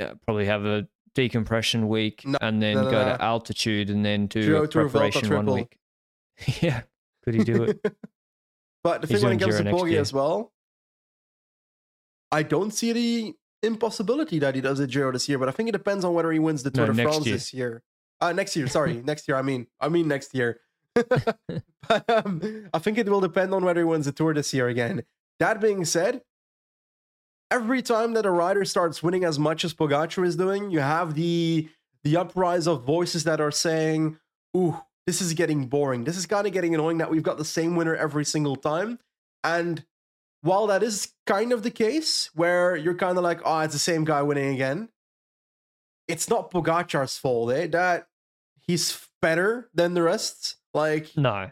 uh, 0.00 0.14
probably 0.24 0.46
have 0.46 0.64
a 0.64 0.88
decompression 1.14 1.88
week 1.88 2.22
no, 2.24 2.38
and 2.40 2.62
then 2.62 2.76
no, 2.76 2.84
no, 2.84 2.90
go 2.90 3.04
to 3.04 3.22
altitude 3.22 3.90
and 3.90 4.04
then 4.04 4.28
do 4.28 4.42
Giro 4.42 4.62
a 4.62 4.68
preparation 4.68 5.34
one 5.34 5.46
week. 5.46 5.76
yeah, 6.60 6.82
could 7.24 7.34
he 7.34 7.42
do 7.42 7.64
it? 7.64 7.80
but 8.84 9.02
the 9.02 9.08
He's 9.08 9.20
thing 9.20 9.28
when 9.28 9.36
it 9.36 9.40
comes 9.40 9.58
to 9.58 9.98
as 9.98 10.12
well, 10.12 10.52
I 12.30 12.44
don't 12.44 12.70
see 12.70 12.92
the 12.92 13.34
impossibility 13.62 14.38
that 14.38 14.54
he 14.54 14.60
does 14.60 14.80
a 14.80 14.86
Giro 14.86 15.12
this 15.12 15.28
year, 15.28 15.38
but 15.38 15.48
I 15.48 15.52
think 15.52 15.68
it 15.68 15.72
depends 15.72 16.04
on 16.04 16.14
whether 16.14 16.30
he 16.32 16.38
wins 16.38 16.62
the 16.62 16.70
Tour 16.70 16.88
no, 16.88 16.92
de 16.92 17.02
France 17.02 17.26
year. 17.26 17.34
this 17.34 17.54
year. 17.54 17.82
Uh, 18.20 18.32
next 18.32 18.56
year, 18.56 18.66
sorry, 18.66 18.94
next 19.04 19.28
year. 19.28 19.36
I 19.36 19.42
mean, 19.42 19.66
I 19.80 19.88
mean 19.88 20.08
next 20.08 20.34
year. 20.34 20.60
but 20.94 22.04
um, 22.08 22.68
I 22.72 22.78
think 22.78 22.98
it 22.98 23.08
will 23.08 23.20
depend 23.20 23.54
on 23.54 23.64
whether 23.64 23.80
he 23.80 23.84
wins 23.84 24.06
the 24.06 24.12
Tour 24.12 24.34
this 24.34 24.52
year 24.52 24.68
again. 24.68 25.02
That 25.38 25.60
being 25.60 25.84
said, 25.84 26.22
every 27.50 27.82
time 27.82 28.14
that 28.14 28.26
a 28.26 28.30
rider 28.30 28.64
starts 28.64 29.02
winning 29.02 29.24
as 29.24 29.38
much 29.38 29.64
as 29.64 29.74
Pogacar 29.74 30.26
is 30.26 30.36
doing, 30.36 30.70
you 30.70 30.80
have 30.80 31.14
the 31.14 31.68
the 32.04 32.16
uprise 32.16 32.66
of 32.66 32.84
voices 32.84 33.24
that 33.24 33.40
are 33.40 33.50
saying, 33.50 34.18
"Ooh, 34.56 34.76
this 35.06 35.20
is 35.20 35.34
getting 35.34 35.66
boring. 35.66 36.04
This 36.04 36.16
is 36.16 36.26
kind 36.26 36.46
of 36.46 36.52
getting 36.52 36.74
annoying 36.74 36.98
that 36.98 37.10
we've 37.10 37.22
got 37.22 37.38
the 37.38 37.44
same 37.44 37.76
winner 37.76 37.94
every 37.94 38.24
single 38.24 38.56
time." 38.56 38.98
And 39.44 39.84
while 40.42 40.66
that 40.68 40.82
is 40.82 41.12
kind 41.26 41.52
of 41.52 41.62
the 41.62 41.70
case, 41.70 42.30
where 42.34 42.76
you're 42.76 42.94
kind 42.94 43.18
of 43.18 43.24
like, 43.24 43.40
oh, 43.44 43.60
it's 43.60 43.72
the 43.72 43.78
same 43.78 44.04
guy 44.04 44.22
winning 44.22 44.54
again, 44.54 44.88
it's 46.06 46.28
not 46.30 46.50
Pogacar's 46.50 47.18
fault, 47.18 47.52
eh? 47.52 47.66
That 47.66 48.08
he's 48.66 49.08
better 49.20 49.68
than 49.74 49.94
the 49.94 50.02
rest. 50.02 50.56
Like, 50.74 51.10
no, 51.16 51.50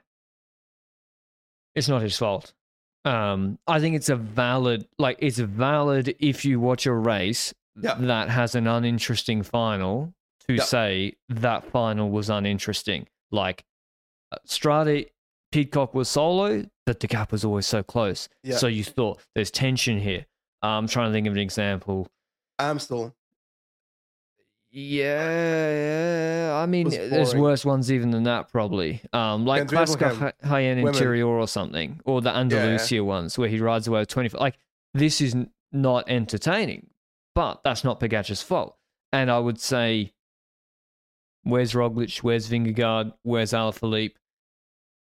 it's 1.75 1.89
not 1.89 2.03
his 2.03 2.17
fault. 2.17 2.55
Um, 3.05 3.59
I 3.67 3.81
think 3.81 3.97
it's 3.97 4.09
a 4.09 4.17
valid, 4.17 4.89
like, 4.99 5.19
it's 5.21 5.39
valid 5.39 6.17
if 6.19 6.45
you 6.45 6.59
watch 6.59 6.87
a 6.87 6.93
race 6.93 7.55
yeah. 7.81 7.95
that 8.01 8.31
has 8.31 8.55
an 8.55 8.67
uninteresting 8.67 9.43
final 9.43 10.13
to 10.49 10.55
yeah. 10.55 10.63
say 10.63 11.17
that 11.29 11.71
final 11.71 12.11
was 12.11 12.31
uninteresting. 12.31 13.07
Like, 13.31 13.65
uh, 14.33 14.39
Strade 14.47 15.11
Pidcock 15.53 15.95
was 15.95 16.09
solo. 16.09 16.65
But 16.87 17.01
the 17.01 17.07
gap 17.09 17.33
was 17.33 17.45
always 17.45 17.67
so 17.67 17.83
close. 17.83 18.29
Yeah. 18.43 18.57
So 18.57 18.69
you 18.69 18.85
thought 18.85 19.21
there's 19.35 19.51
tension 19.51 19.99
here. 19.99 20.25
I'm 20.63 20.87
trying 20.89 21.11
to 21.11 21.13
think 21.13 21.27
of 21.27 21.35
an 21.35 21.39
example. 21.39 22.09
Amstel. 22.59 23.15
Yeah, 24.71 25.71
yeah. 26.51 26.55
I 26.55 26.67
mean, 26.67 26.89
there's 26.91 27.35
worse 27.35 27.65
ones 27.65 27.91
even 27.91 28.11
than 28.11 28.25
that, 28.25 28.51
probably. 28.51 29.01
Um, 29.13 29.47
like 29.47 29.71
Van 29.71 29.87
Dribbel 29.87 29.97
Classica 29.97 30.19
have 30.19 30.35
High-End. 30.45 30.81
Interior 30.81 31.27
or 31.27 31.49
something, 31.49 32.01
or 32.05 32.21
the 32.21 32.35
Andalusia 32.35 33.03
ones 33.03 33.39
where 33.39 33.49
he 33.49 33.59
rides 33.59 33.89
away 33.89 34.01
with 34.01 34.09
25. 34.09 34.41
Like, 34.41 34.59
this 34.93 35.21
is 35.21 35.35
not 35.73 36.05
entertaining, 36.09 36.89
but 37.35 37.63
that's 37.65 37.85
not 37.85 38.01
Pogacar's 38.01 38.43
fault. 38.43 38.77
And 39.13 39.31
I 39.31 39.39
would 39.39 39.61
say, 39.61 40.13
where's 41.43 41.73
Roglic? 41.73 42.19
Where's 42.19 42.49
Vingegaard? 42.51 43.15
Where's 43.23 43.53
Alaphilippe? 43.53 44.15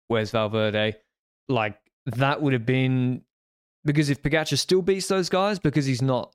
Where's 0.08 0.32
Valverde? 0.32 0.96
Like, 1.50 1.78
that 2.06 2.40
would 2.40 2.52
have 2.52 2.66
been 2.66 3.22
because 3.84 4.10
if 4.10 4.22
Pogacar 4.22 4.58
still 4.58 4.82
beats 4.82 5.08
those 5.08 5.28
guys 5.28 5.58
because 5.58 5.86
he's 5.86 6.02
not 6.02 6.34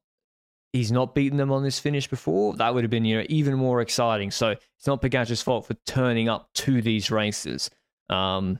he's 0.73 0.91
not 0.91 1.15
beaten 1.15 1.38
them 1.38 1.51
on 1.51 1.63
this 1.63 1.80
finish 1.80 2.08
before, 2.08 2.56
that 2.56 2.73
would 2.73 2.84
have 2.84 2.91
been 2.91 3.06
you 3.06 3.17
know 3.17 3.25
even 3.30 3.56
more 3.56 3.82
exciting. 3.82 4.32
So 4.32 4.49
it's 4.51 4.88
not 4.88 5.01
Pogacar's 5.01 5.41
fault 5.41 5.67
for 5.67 5.75
turning 5.86 6.30
up 6.30 6.49
to 6.56 6.82
these 6.82 7.12
races. 7.12 7.69
Um, 8.10 8.60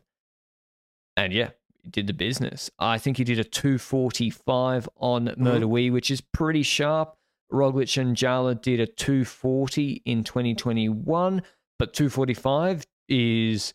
and 1.18 1.34
yeah, 1.34 1.50
he 1.84 1.90
did 1.90 2.08
the 2.08 2.14
business. 2.14 2.70
I 2.80 2.98
think 2.98 3.18
he 3.18 3.24
did 3.24 3.40
a 3.40 3.44
245 3.44 4.90
on 4.98 5.34
Mur 5.38 5.60
de 5.60 5.66
Huy, 5.66 5.90
which 5.90 6.12
is 6.12 6.22
pretty 6.22 6.64
sharp. 6.64 7.16
Roglic 7.52 8.02
and 8.02 8.16
Jala 8.16 8.56
did 8.56 8.80
a 8.80 8.88
240 8.88 10.02
in 10.06 10.24
2021, 10.24 11.44
but 11.78 11.94
245 11.94 12.86
is 13.08 13.74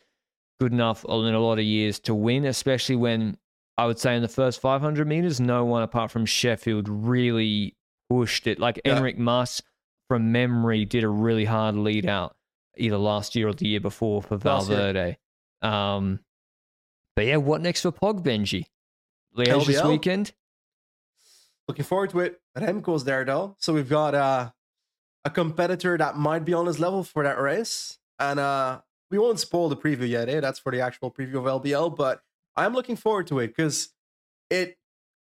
good 0.61 0.73
enough 0.73 1.05
in 1.05 1.35
a 1.35 1.41
lot 1.41 1.59
of 1.59 1.65
years 1.65 1.99
to 2.01 2.15
win, 2.15 2.45
especially 2.45 2.97
when 2.97 3.37
I 3.79 3.87
would 3.87 3.99
say 3.99 4.15
in 4.15 4.23
the 4.23 4.29
first 4.29 4.61
500 4.61 5.09
meters, 5.09 5.41
no 5.41 5.65
one 5.65 5.83
apart 5.83 6.11
from 6.11 6.27
Sheffield 6.27 6.87
really 6.89 7.77
pushed 8.11 8.47
it. 8.47 8.59
Like 8.61 8.79
Yeah. 8.85 8.99
Enric 8.99 9.17
Mas, 9.17 9.63
from 10.09 10.33
memory, 10.33 10.85
did 10.85 11.03
a 11.03 11.09
really 11.09 11.47
hard 11.47 11.77
lead 11.77 12.07
out 12.07 12.37
either 12.77 12.99
last 12.99 13.35
year 13.35 13.49
or 13.49 13.55
the 13.55 13.67
year 13.69 13.81
before 13.81 14.23
for 14.23 14.37
Valverde. 14.37 15.17
Um, 15.63 16.21
but 17.17 17.27
yeah, 17.27 17.37
what 17.37 17.63
next 17.63 17.83
for 17.83 17.93
Pog 17.93 18.23
Benji? 18.23 18.67
Liège 19.37 19.67
this 19.67 19.83
weekend? 19.85 20.33
Looking 21.69 21.85
forward 21.85 22.11
to 22.11 22.21
it. 22.21 22.41
Remco's 22.59 23.05
there 23.05 23.25
though, 23.25 23.57
so 23.61 23.73
we've 23.73 23.89
got 23.89 24.15
uh, 24.15 24.51
a 25.25 25.31
competitor 25.31 25.97
that 25.97 26.17
might 26.17 26.45
be 26.45 26.53
on 26.53 26.67
his 26.67 26.81
level 26.81 27.05
for 27.05 27.23
that 27.23 27.41
race, 27.41 27.99
and 28.19 28.41
uh, 28.41 28.81
we 29.11 29.19
won't 29.19 29.41
spoil 29.41 29.69
the 29.69 29.77
preview 29.77 30.09
yet. 30.09 30.29
Eh? 30.29 30.41
That's 30.41 30.59
for 30.59 30.73
the 30.73 30.81
actual 30.81 31.11
preview 31.11 31.37
of 31.37 31.63
LBL, 31.63 31.97
but 31.97 32.21
I'm 32.57 32.73
looking 32.75 32.97
forward 32.97 33.27
to 33.29 33.39
it 33.41 33.49
because 33.49 33.93
it 34.51 34.77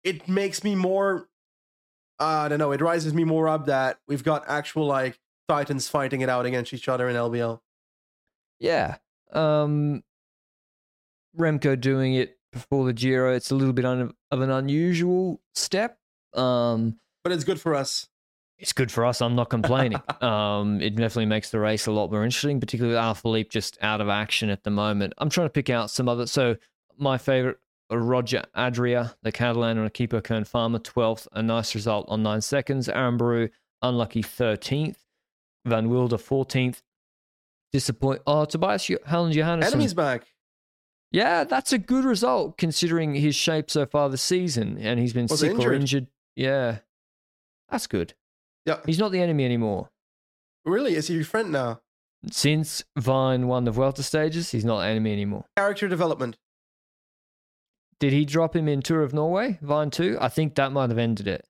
it 0.03 0.27
makes 0.27 0.63
me 0.63 0.75
more. 0.75 1.27
Uh, 2.19 2.23
I 2.45 2.47
don't 2.47 2.59
know. 2.59 2.71
It 2.71 2.81
rises 2.81 3.13
me 3.13 3.23
more 3.25 3.49
up 3.49 3.65
that 3.65 3.99
we've 4.07 4.23
got 4.23 4.43
actual 4.47 4.85
like 4.85 5.19
titans 5.49 5.88
fighting 5.89 6.21
it 6.21 6.29
out 6.29 6.45
against 6.45 6.73
each 6.73 6.88
other 6.88 7.09
in 7.09 7.15
LBL. 7.15 7.59
Yeah. 8.59 8.97
Um, 9.33 10.03
Remco 11.38 11.79
doing 11.79 12.13
it 12.15 12.38
before 12.53 12.85
the 12.85 12.93
Giro, 12.93 13.33
it's 13.33 13.51
a 13.51 13.55
little 13.55 13.73
bit 13.73 13.83
un- 13.83 14.13
of 14.31 14.41
an 14.41 14.49
unusual 14.49 15.41
step. 15.53 15.97
Um, 16.33 16.97
But 17.23 17.33
it's 17.33 17.43
good 17.43 17.59
for 17.59 17.75
us. 17.75 18.07
It's 18.57 18.73
good 18.73 18.91
for 18.91 19.05
us. 19.05 19.21
I'm 19.21 19.35
not 19.35 19.49
complaining. 19.49 20.01
um, 20.21 20.81
it 20.81 20.91
definitely 20.91 21.25
makes 21.25 21.49
the 21.49 21.59
race 21.59 21.87
a 21.87 21.91
lot 21.91 22.11
more 22.11 22.23
interesting, 22.23 22.59
particularly 22.59 22.95
with 22.95 23.03
Alaphilippe 23.03 23.49
just 23.49 23.77
out 23.81 24.01
of 24.01 24.07
action 24.09 24.49
at 24.49 24.63
the 24.63 24.69
moment. 24.69 25.13
I'm 25.17 25.29
trying 25.29 25.47
to 25.47 25.51
pick 25.51 25.69
out 25.69 25.89
some 25.89 26.07
other. 26.07 26.25
So 26.25 26.55
my 26.97 27.17
favorite, 27.17 27.57
uh, 27.91 27.97
Roger 27.97 28.43
Adria, 28.55 29.15
the 29.23 29.31
Catalan 29.31 29.77
on 29.77 29.89
Equipo 29.89 30.23
Kern 30.23 30.43
Pharma, 30.45 30.79
12th, 30.79 31.27
a 31.33 31.43
nice 31.43 31.75
result 31.75 32.05
on 32.07 32.23
nine 32.23 32.41
seconds. 32.41 32.87
Aramburu, 32.87 33.49
unlucky 33.81 34.23
13th. 34.23 34.97
Van 35.65 35.89
Wilder, 35.89 36.17
14th. 36.17 36.81
Disappoint. 37.73 38.21
Oh, 38.25 38.45
Tobias 38.45 38.89
Halland 39.05 39.35
Johannessen. 39.35 39.65
Enemies 39.65 39.93
back. 39.93 40.27
Yeah, 41.11 41.43
that's 41.43 41.73
a 41.73 41.77
good 41.77 42.05
result 42.05 42.57
considering 42.57 43.15
his 43.15 43.35
shape 43.35 43.69
so 43.69 43.85
far 43.85 44.09
this 44.09 44.21
season, 44.21 44.77
and 44.77 44.99
he's 44.99 45.13
been 45.13 45.27
Was 45.29 45.39
sick 45.39 45.51
or 45.51 45.73
injured. 45.73 45.81
injured. 45.81 46.07
Yeah, 46.35 46.77
that's 47.69 47.87
good. 47.87 48.13
Yeah. 48.65 48.80
He's 48.86 48.99
not 48.99 49.12
the 49.12 49.21
enemy 49.21 49.45
anymore. 49.45 49.89
Really? 50.65 50.95
Is 50.95 51.08
he 51.08 51.15
your 51.15 51.23
friend 51.25 51.51
now? 51.51 51.82
Since 52.32 52.84
Vine 52.97 53.47
won 53.47 53.65
the 53.65 53.71
Vuelta 53.71 54.01
stages, 54.01 54.49
he's 54.51 54.65
not 54.65 54.80
the 54.82 54.88
enemy 54.88 55.13
anymore. 55.13 55.45
Character 55.56 55.88
development. 55.88 56.38
Did 57.99 58.13
he 58.13 58.25
drop 58.25 58.56
him 58.56 58.67
in 58.67 58.82
Tour 58.82 59.04
of 59.04 59.13
Norway, 59.13 59.60
Vine 59.62 59.89
2? 59.91 60.17
I 60.19 60.28
think 60.30 60.56
that 60.56 60.71
might 60.71 60.89
have 60.89 60.97
ended 60.97 61.28
it. 61.28 61.45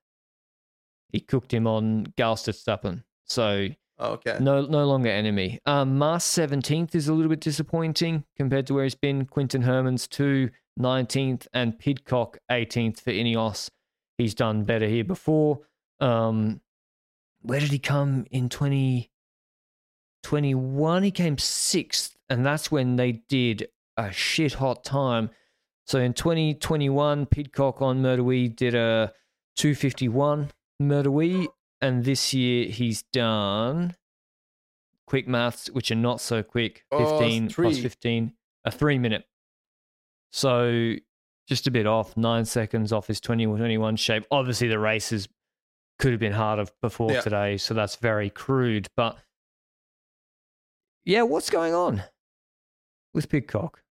He 1.10 1.20
cooked 1.20 1.52
him 1.52 1.66
on 1.66 2.06
Galsterstappen. 2.18 3.02
So 3.24 3.68
Oh, 3.98 4.12
okay. 4.12 4.36
no 4.40 4.60
no 4.66 4.84
longer 4.86 5.08
enemy. 5.08 5.58
Um, 5.64 5.96
Mas 5.96 6.24
17th 6.26 6.94
is 6.94 7.08
a 7.08 7.14
little 7.14 7.30
bit 7.30 7.40
disappointing 7.40 8.24
compared 8.36 8.66
to 8.66 8.74
where 8.74 8.84
he's 8.84 8.94
been. 8.94 9.24
Quinten 9.24 9.64
Hermans 9.64 10.06
2, 10.08 10.50
19th, 10.78 11.46
and 11.54 11.78
Pidcock 11.78 12.36
18th 12.50 13.00
for 13.00 13.10
Ineos. 13.10 13.70
He's 14.18 14.34
done 14.34 14.64
better 14.64 14.86
here 14.86 15.04
before. 15.04 15.60
Um, 16.00 16.60
where 17.46 17.60
did 17.60 17.70
he 17.70 17.78
come 17.78 18.26
in 18.30 18.48
2021? 18.48 21.02
he 21.02 21.10
came 21.12 21.38
sixth, 21.38 22.16
and 22.28 22.44
that's 22.44 22.70
when 22.70 22.96
they 22.96 23.22
did 23.28 23.68
a 23.96 24.12
shit 24.12 24.52
hot 24.54 24.84
time. 24.84 25.30
So 25.86 26.00
in 26.00 26.12
2021, 26.12 27.26
Pidcock 27.26 27.80
on 27.80 28.02
Mur 28.02 28.16
de 28.16 28.22
Huy 28.22 28.48
did 28.48 28.74
a 28.74 29.12
251 29.56 30.50
Mur 30.80 31.04
de 31.04 31.10
Huy, 31.10 31.46
and 31.80 32.04
this 32.04 32.34
year 32.34 32.68
he's 32.68 33.04
done 33.12 33.94
quick 35.06 35.28
maths, 35.28 35.70
which 35.70 35.92
are 35.92 35.96
not 35.96 36.20
so 36.20 36.42
quick. 36.42 36.84
Oh, 36.90 37.20
15 37.20 37.50
plus 37.50 37.74
three. 37.74 37.82
15, 37.82 38.32
a 38.64 38.70
three 38.72 38.98
minute. 38.98 39.24
So 40.32 40.94
just 41.46 41.68
a 41.68 41.70
bit 41.70 41.86
off, 41.86 42.16
nine 42.16 42.44
seconds 42.44 42.92
off 42.92 43.06
his 43.06 43.20
2021 43.20 43.94
shape. 43.94 44.26
Obviously, 44.32 44.66
the 44.66 44.80
races 44.80 45.28
could 45.98 46.10
have 46.12 46.20
been 46.20 46.32
harder 46.32 46.66
before 46.82 47.12
Yeah. 47.12 47.20
today, 47.20 47.56
so 47.56 47.74
that's 47.74 47.96
very 47.96 48.30
crude. 48.30 48.88
But 48.96 49.16
yeah, 51.04 51.22
what's 51.22 51.50
going 51.50 51.74
on 51.74 52.02
with 53.14 53.28
Pidcock? 53.28 53.82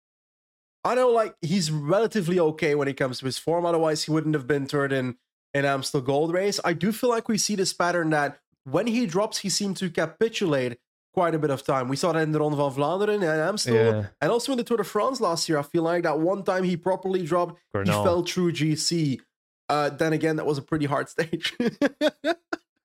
I 0.85 0.95
know, 0.95 1.09
like 1.11 1.35
he's 1.40 1.71
relatively 1.71 2.38
okay 2.38 2.75
when 2.75 2.88
it 2.88 2.95
comes 2.97 3.21
to 3.21 3.25
his 3.25 3.38
form. 3.38 3.64
Otherwise, 3.64 4.05
he 4.05 4.11
wouldn't 4.11 4.35
have 4.35 4.47
been 4.47 4.67
third 4.67 4.93
in 4.93 5.17
in 5.55 5.64
Amstel 5.64 6.01
Gold 6.01 6.33
Race. 6.35 6.59
I 6.64 6.73
do 6.73 6.90
feel 6.93 7.09
like 7.11 7.29
we 7.29 7.38
see 7.38 7.55
this 7.55 7.73
pattern 7.73 8.11
that 8.11 8.40
when 8.64 8.87
he 8.88 9.07
drops, 9.07 9.38
he 9.38 9.49
seemed 9.49 9.77
to 9.79 9.88
capitulate 9.88 10.79
quite 11.14 11.33
a 11.35 11.38
bit 11.38 11.51
of 11.51 11.62
time. 11.64 11.87
We 11.88 11.95
saw 11.97 12.12
that 12.12 12.23
in 12.23 12.33
the 12.33 12.40
Ronde 12.40 12.57
van 12.57 12.71
Vlaanderen 12.73 13.14
and 13.23 13.25
Amstel, 13.40 13.75
Yeah. 13.75 14.07
and 14.21 14.33
also 14.33 14.51
in 14.51 14.59
the 14.59 14.64
Tour 14.64 14.79
de 14.79 14.85
France 14.85 15.21
last 15.21 15.49
year. 15.49 15.59
I 15.59 15.62
feel 15.62 15.85
like 15.85 16.03
that 16.03 16.19
one 16.19 16.43
time 16.43 16.64
he 16.64 16.77
properly 16.77 17.25
dropped, 17.25 17.61
he 17.73 17.85
fell 17.85 18.25
through 18.25 18.53
GC. 18.53 19.21
Uh, 19.68 19.88
then 19.90 20.12
again, 20.12 20.37
that 20.37 20.46
was 20.46 20.59
a 20.59 20.62
pretty 20.62 20.87
hard 20.87 21.09
stage. 21.14 21.55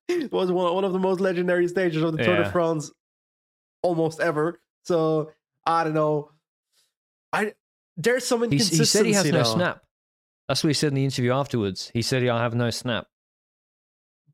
it 0.08 0.32
was 0.32 0.50
one, 0.50 0.74
one 0.74 0.84
of 0.84 0.92
the 0.92 0.98
most 0.98 1.20
legendary 1.20 1.68
stages 1.68 2.02
of 2.02 2.12
the 2.16 2.22
Tour 2.24 2.36
Yeah. 2.38 2.42
de 2.44 2.50
France 2.52 2.90
almost 3.82 4.20
ever. 4.20 4.60
So 4.84 5.32
I 5.66 5.84
don't 5.84 5.94
know. 5.94 6.30
I 7.32 7.54
there's 7.96 8.24
some 8.24 8.40
He, 8.40 8.44
inconsistency. 8.46 8.78
he 8.78 8.84
said 8.86 9.06
he 9.06 9.12
has 9.12 9.26
no 9.30 9.38
though. 9.38 9.54
snap. 9.54 9.82
That's 10.48 10.64
what 10.64 10.68
he 10.68 10.74
said 10.74 10.88
in 10.88 10.94
the 10.94 11.04
interview 11.04 11.32
afterwards. 11.32 11.90
He 11.94 12.02
said, 12.02 12.22
he 12.22 12.28
I 12.30 12.42
have 12.42 12.54
no 12.54 12.70
snap. 12.70 13.06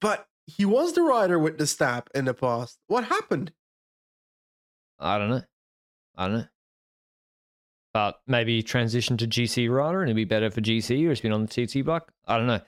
but 0.01 0.27
he 0.47 0.65
was 0.65 0.93
the 0.93 1.03
rider 1.03 1.39
with 1.39 1.59
the 1.59 1.67
snap 1.67 2.09
in 2.15 2.25
the 2.27 2.33
past. 2.35 2.79
What 2.87 3.05
happened? 3.05 3.53
I 5.01 5.19
don't 5.19 5.29
know. 5.31 5.43
I 6.17 6.29
don't 6.29 6.37
know. 6.39 6.45
But 7.97 8.21
maybe 8.27 8.63
transition 8.63 9.17
to 9.17 9.27
GC 9.27 9.75
rider 9.75 10.03
and 10.03 10.11
it'd 10.11 10.17
be 10.17 10.27
better 10.27 10.51
for 10.51 10.61
GC 10.61 11.09
or 11.09 11.13
it's 11.13 11.23
been 11.23 11.33
on 11.33 11.47
the 11.47 11.67
TT 11.67 11.83
bike. 11.83 12.03
I 12.27 12.37
don't 12.37 12.47
know. 12.47 12.61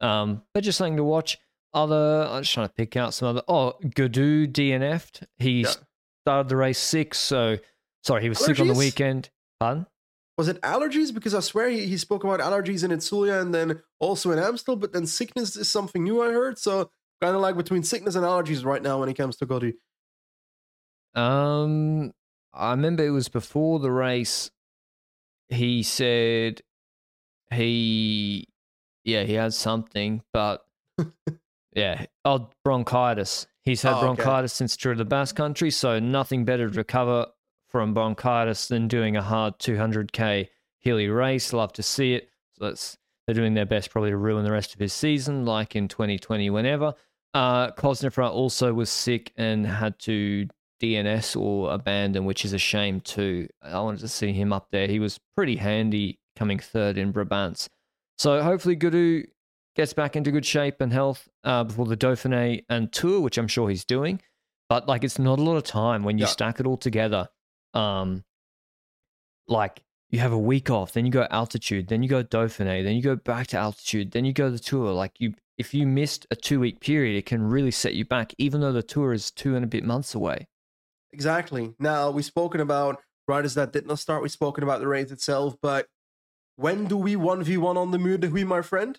Um, 0.00 0.42
but 0.54 0.64
just 0.64 0.78
something 0.78 0.96
to 0.96 1.04
watch. 1.04 1.36
Other, 1.74 2.26
I'm 2.26 2.44
just 2.44 2.54
trying 2.54 2.68
to 2.68 2.72
pick 2.72 2.96
out 2.96 3.12
some 3.12 3.28
other. 3.28 3.42
Oh, 3.46 3.74
Gaudu 3.84 4.50
DNF'd. 4.50 5.26
He 5.38 5.64
Yeah. 5.64 5.74
started 6.24 6.48
the 6.48 6.56
race 6.56 6.78
six. 6.78 7.18
So, 7.18 7.58
sorry, 8.04 8.22
he 8.22 8.30
was 8.30 8.38
sick 8.38 8.58
on 8.58 8.68
the 8.68 8.72
weekend. 8.72 9.28
Pardon? 9.60 9.86
Was 10.38 10.48
it 10.48 10.58
allergies? 10.62 11.12
Because 11.12 11.34
I 11.34 11.40
swear 11.40 11.68
he, 11.68 11.84
he 11.84 11.98
spoke 11.98 12.24
about 12.24 12.40
allergies 12.40 12.82
in 12.82 12.90
Itzulia 12.90 13.38
and 13.38 13.52
then 13.54 13.82
also 13.98 14.30
in 14.30 14.38
Amstel, 14.38 14.76
but 14.76 14.94
then 14.94 15.04
sickness 15.06 15.56
is 15.56 15.70
something 15.70 16.02
new 16.02 16.22
I 16.22 16.32
heard. 16.32 16.58
So 16.58 16.90
kind 17.20 17.36
of 17.36 17.42
like 17.42 17.54
between 17.54 17.82
sickness 17.82 18.14
and 18.14 18.24
allergies 18.24 18.64
right 18.64 18.82
now 18.82 18.98
when 19.00 19.10
it 19.10 19.14
comes 19.18 19.36
to 19.36 19.46
Gaudu. 19.46 19.74
Um, 21.14 22.14
I 22.54 22.70
remember 22.70 23.04
it 23.04 23.10
was 23.10 23.28
before 23.28 23.78
the 23.78 23.92
race. 23.92 24.50
He 25.50 25.82
said 25.82 26.62
he, 27.52 28.48
yeah, 29.04 29.24
he 29.24 29.34
had 29.34 29.52
something, 29.52 30.22
but 30.32 30.64
yeah, 31.74 32.06
oh, 32.24 32.50
bronchitis. 32.64 33.46
He's 33.62 33.82
had 33.82 33.94
Oh, 33.94 33.96
okay. 33.98 34.22
bronchitis 34.22 34.52
since 34.52 34.76
Tour 34.76 34.92
of 34.92 34.98
the 34.98 35.04
Basque 35.04 35.36
Country, 35.36 35.70
so 35.70 35.98
nothing 35.98 36.44
better 36.44 36.70
to 36.70 36.76
recover 36.76 37.26
from 37.68 37.94
bronchitis 37.94 38.68
than 38.68 38.88
doing 38.88 39.16
a 39.16 39.22
hard 39.22 39.58
200k 39.58 40.48
hilly 40.78 41.08
race. 41.08 41.52
Love 41.52 41.72
to 41.74 41.82
see 41.82 42.14
it. 42.14 42.30
So 42.58 42.66
that's 42.66 42.96
they're 43.26 43.34
doing 43.34 43.54
their 43.54 43.66
best 43.66 43.90
probably 43.90 44.10
to 44.10 44.16
ruin 44.16 44.44
the 44.44 44.50
rest 44.52 44.74
of 44.74 44.80
his 44.80 44.92
season, 44.92 45.44
like 45.44 45.76
in 45.76 45.88
2020, 45.88 46.50
whenever. 46.50 46.94
Uh, 47.32 47.70
Cosnefroy 47.72 48.28
also 48.28 48.72
was 48.72 48.90
sick 48.90 49.32
and 49.36 49.64
had 49.66 49.98
to 50.00 50.48
DNS 50.80 51.40
or 51.40 51.72
abandon, 51.72 52.24
which 52.24 52.44
is 52.44 52.52
a 52.52 52.58
shame 52.58 53.00
too. 53.00 53.48
I 53.62 53.80
wanted 53.80 54.00
to 54.00 54.08
see 54.08 54.32
him 54.32 54.52
up 54.52 54.68
there. 54.70 54.86
He 54.86 54.98
was 54.98 55.18
pretty 55.36 55.56
handy 55.56 56.18
coming 56.36 56.58
third 56.58 56.96
in 56.96 57.12
Brabant. 57.12 57.68
So 58.18 58.42
hopefully 58.42 58.76
Gaudu 58.76 59.26
gets 59.76 59.92
back 59.92 60.16
into 60.16 60.30
good 60.30 60.46
shape 60.46 60.80
and 60.80 60.92
health 60.92 61.28
uh, 61.44 61.64
before 61.64 61.86
the 61.86 61.96
Dauphiné 61.96 62.64
and 62.68 62.92
Tour, 62.92 63.20
which 63.20 63.38
I'm 63.38 63.48
sure 63.48 63.68
he's 63.68 63.84
doing. 63.84 64.20
But 64.68 64.86
like, 64.88 65.04
it's 65.04 65.18
not 65.18 65.38
a 65.38 65.42
lot 65.42 65.56
of 65.56 65.64
time 65.64 66.04
when 66.04 66.18
you 66.18 66.24
yeah. 66.24 66.30
stack 66.30 66.60
it 66.60 66.66
all 66.66 66.76
together. 66.76 67.28
Um, 67.74 68.24
like 69.48 69.82
you 70.10 70.18
have 70.20 70.32
a 70.32 70.38
week 70.38 70.70
off, 70.70 70.92
then 70.92 71.06
you 71.06 71.12
go 71.12 71.26
altitude, 71.30 71.88
then 71.88 72.02
you 72.02 72.08
go 72.08 72.22
Dauphiné, 72.22 72.82
then 72.82 72.94
you 72.96 73.02
go 73.02 73.16
back 73.16 73.48
to 73.48 73.58
altitude, 73.58 74.12
then 74.12 74.24
you 74.24 74.32
go 74.32 74.50
the 74.50 74.58
tour. 74.58 74.92
Like 74.92 75.12
you, 75.18 75.34
if 75.58 75.74
you 75.74 75.86
missed 75.86 76.26
a 76.30 76.36
two 76.36 76.60
week 76.60 76.80
period, 76.80 77.16
it 77.16 77.26
can 77.26 77.42
really 77.42 77.70
set 77.70 77.94
you 77.94 78.04
back, 78.04 78.32
even 78.38 78.60
though 78.60 78.72
the 78.72 78.82
tour 78.82 79.12
is 79.12 79.30
two 79.30 79.56
and 79.56 79.64
a 79.64 79.68
bit 79.68 79.84
months 79.84 80.14
away. 80.14 80.46
Exactly. 81.12 81.74
Now 81.78 82.10
we've 82.10 82.24
spoken 82.24 82.60
about 82.60 83.02
riders 83.26 83.54
that 83.54 83.72
did 83.72 83.86
not 83.86 83.98
start. 83.98 84.22
We've 84.22 84.30
spoken 84.30 84.64
about 84.64 84.80
the 84.80 84.88
race 84.88 85.10
itself, 85.10 85.56
but 85.60 85.88
when 86.56 86.86
do 86.86 86.96
we 86.96 87.16
one 87.16 87.42
v 87.42 87.56
one 87.56 87.76
on 87.76 87.90
the 87.90 87.98
Muur 87.98 88.18
de 88.18 88.28
Huy, 88.28 88.44
my 88.44 88.62
friend? 88.62 88.98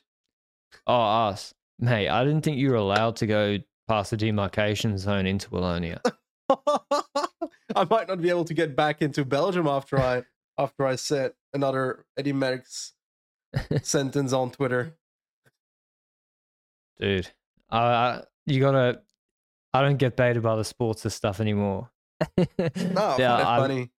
Oh, 0.87 1.27
us, 1.27 1.53
mate. 1.79 2.09
I 2.09 2.23
didn't 2.23 2.41
think 2.41 2.57
you 2.57 2.69
were 2.69 2.75
allowed 2.75 3.17
to 3.17 3.27
go 3.27 3.57
past 3.87 4.11
the 4.11 4.17
demarcation 4.17 4.97
zone 4.97 5.27
into 5.27 5.49
Wallonia. 5.49 5.99
I 7.75 7.85
might 7.89 8.07
not 8.07 8.21
be 8.21 8.29
able 8.29 8.45
to 8.45 8.53
get 8.53 8.75
back 8.75 9.01
into 9.01 9.25
Belgium 9.25 9.67
after 9.67 9.99
I 9.99 10.23
after 10.57 10.85
I 10.85 10.95
said 10.95 11.33
another 11.53 12.05
Eddy 12.17 12.33
Merckx 12.33 12.91
sentence 13.81 14.33
on 14.33 14.51
Twitter. 14.51 14.95
Dude, 16.99 17.29
uh, 17.69 18.21
you 18.45 18.59
gotta. 18.59 19.01
I 19.73 19.81
don't 19.81 19.97
get 19.97 20.17
baited 20.17 20.43
by 20.43 20.57
the 20.57 20.65
sports 20.65 21.11
stuff 21.13 21.39
anymore. 21.39 21.89
no, 22.37 23.15
yeah, 23.17 23.57
funny. 23.57 23.91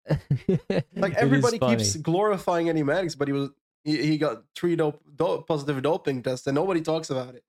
like 0.96 1.14
everybody 1.14 1.58
keeps 1.58 1.96
glorifying 1.96 2.68
Eddy 2.68 2.82
Merckx, 2.82 3.16
but 3.16 3.28
he 3.28 3.32
was 3.32 3.50
he, 3.84 4.02
he 4.02 4.18
got 4.18 4.44
three 4.54 4.76
dope, 4.76 5.00
dope, 5.16 5.46
positive 5.46 5.82
doping 5.82 6.22
tests, 6.22 6.46
and 6.46 6.54
nobody 6.54 6.80
talks 6.80 7.10
about 7.10 7.34
it. 7.34 7.44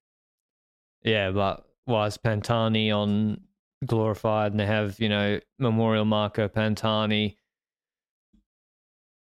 Yeah, 1.04 1.32
but 1.32 1.66
was 1.86 2.18
Pantani 2.18 2.96
on 2.96 3.42
glorified, 3.86 4.52
and 4.52 4.60
they 4.60 4.66
have 4.66 5.00
you 5.00 5.10
know 5.10 5.40
memorial 5.60 6.06
Marco 6.06 6.48
Pantani 6.48 7.36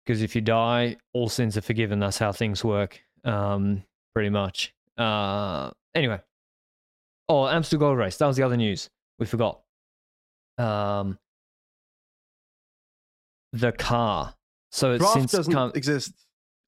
because 0.06 0.22
if 0.22 0.36
you 0.36 0.42
die, 0.42 0.98
all 1.14 1.30
sins 1.30 1.58
are 1.58 1.62
forgiven. 1.62 2.00
That's 2.00 2.18
how 2.18 2.32
things 2.32 2.64
work, 2.64 3.02
um, 3.24 3.84
pretty 4.14 4.30
much. 4.30 4.74
Uh, 4.98 5.72
anyway, 5.96 6.20
oh, 7.30 7.48
Amstel 7.48 7.80
Gold 7.80 7.98
Race. 7.98 8.18
That 8.18 8.28
was 8.28 8.38
the 8.38 8.44
other 8.44 8.58
news 8.58 8.90
we 9.20 9.26
forgot. 9.26 9.62
Um, 10.58 11.18
the 13.54 13.72
car. 13.72 14.34
So 14.72 14.94
it's 14.94 15.14
since 15.14 15.32
doesn't 15.32 15.54
come, 15.54 15.72
exist. 15.76 16.14